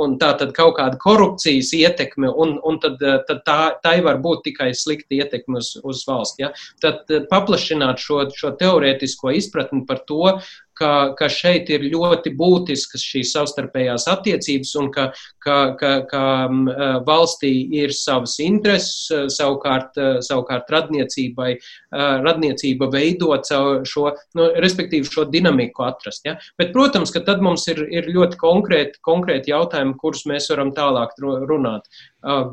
[0.00, 4.45] un tā tad kaut kāda korupcijas ietekme, un, un tad, tad tā, tā var būt
[4.46, 6.40] tikai slikta ietekme uz, uz valsts.
[6.42, 6.52] Ja?
[6.82, 10.36] Tad paplašināt šo, šo teorētisko izpratni par to,
[10.76, 15.08] ka, ka šeit ir ļoti būtiskas šīs savstarpējās attiecības un ka,
[15.42, 16.24] ka, ka, ka
[17.06, 21.54] valstī ir savas intereses, savukārt, savukārt radniecībai,
[22.24, 23.48] radniecība veidot
[23.88, 26.26] šo, nu, respektīvi šo dinamiku atrast.
[26.28, 26.36] Ja?
[26.58, 31.16] Bet, protams, ka tad mums ir, ir ļoti konkrēti, konkrēti jautājumi, kurus mēs varam tālāk
[31.22, 31.88] runāt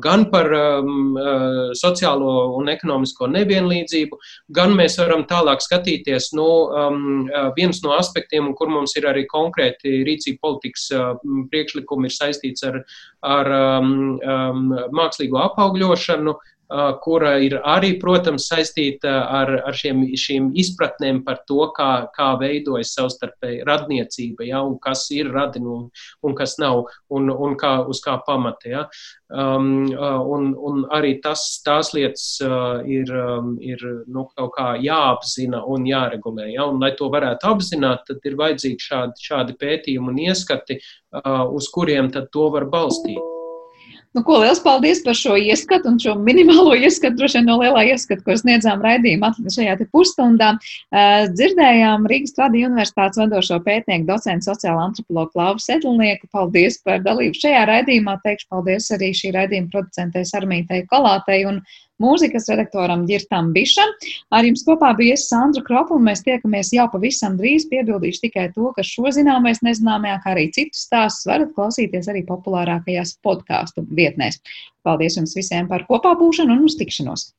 [0.02, 1.16] gan par um,
[1.74, 4.18] sociālo un ekonomisko nevienlīdzību,
[4.54, 7.26] gan mēs varam tālāk skatīties, nu, um,
[7.56, 12.82] viens no aspektiem, kur mums ir arī konkrēti rīcība politikas um, priekšlikumi, ir saistīts ar,
[13.26, 16.36] ar um, um, mākslīgo apaugļošanu,
[17.04, 22.94] kura ir arī, protams, saistīta ar, ar šiem, šīm izpratnēm par to, kā, kā veidojas
[22.96, 25.84] savstarpēji radniecība, ja, un kas ir radinu un,
[26.24, 28.70] un kas nav, un, un kā, uz kā pamata.
[28.70, 28.86] Ja.
[29.34, 35.64] Um, un, un arī tas, tās lietas uh, ir, um, ir nu, kaut kā jāapzina
[35.66, 36.50] un jāregulē.
[36.52, 36.68] Ja?
[36.70, 41.70] Un, lai to varētu apzināt, tad ir vajadzīgi šādi, šādi pētījumi un ieskati, uh, uz
[41.74, 43.33] kuriem tad to var balstīt.
[44.14, 47.80] Nu, ko liels paldies par šo ieskatu un šo minimālo ieskatu, droši vien no lielā
[47.90, 50.52] ieskata, ko sniedzām raidījumā šajā pusstundā.
[50.94, 56.30] Uh, dzirdējām Rīgas Tradiņu universitātes vadošo pētnieku, docentu sociālo antropologu Klāvu Sedlnieku.
[56.30, 58.20] Paldies par dalību šajā raidījumā.
[58.22, 61.58] Teikšu paldies arī šī raidījuma producentei Sarmītei Kolātei un
[62.02, 63.92] mūzikas redaktoram Girtam Bišam.
[64.34, 67.68] Ar jums kopā bija es Sandra Kropa, un mēs tiekamies jau pavisam drīz.
[67.70, 73.18] Piebildīšu tikai to, ka šo zināmais nezināmajā, kā arī citus stāstus varat klausīties arī populārākajās
[73.24, 74.40] podkāstu vietnēs.
[74.84, 77.34] Paldies jums visiem par kopā būšanu un uz tikšanos!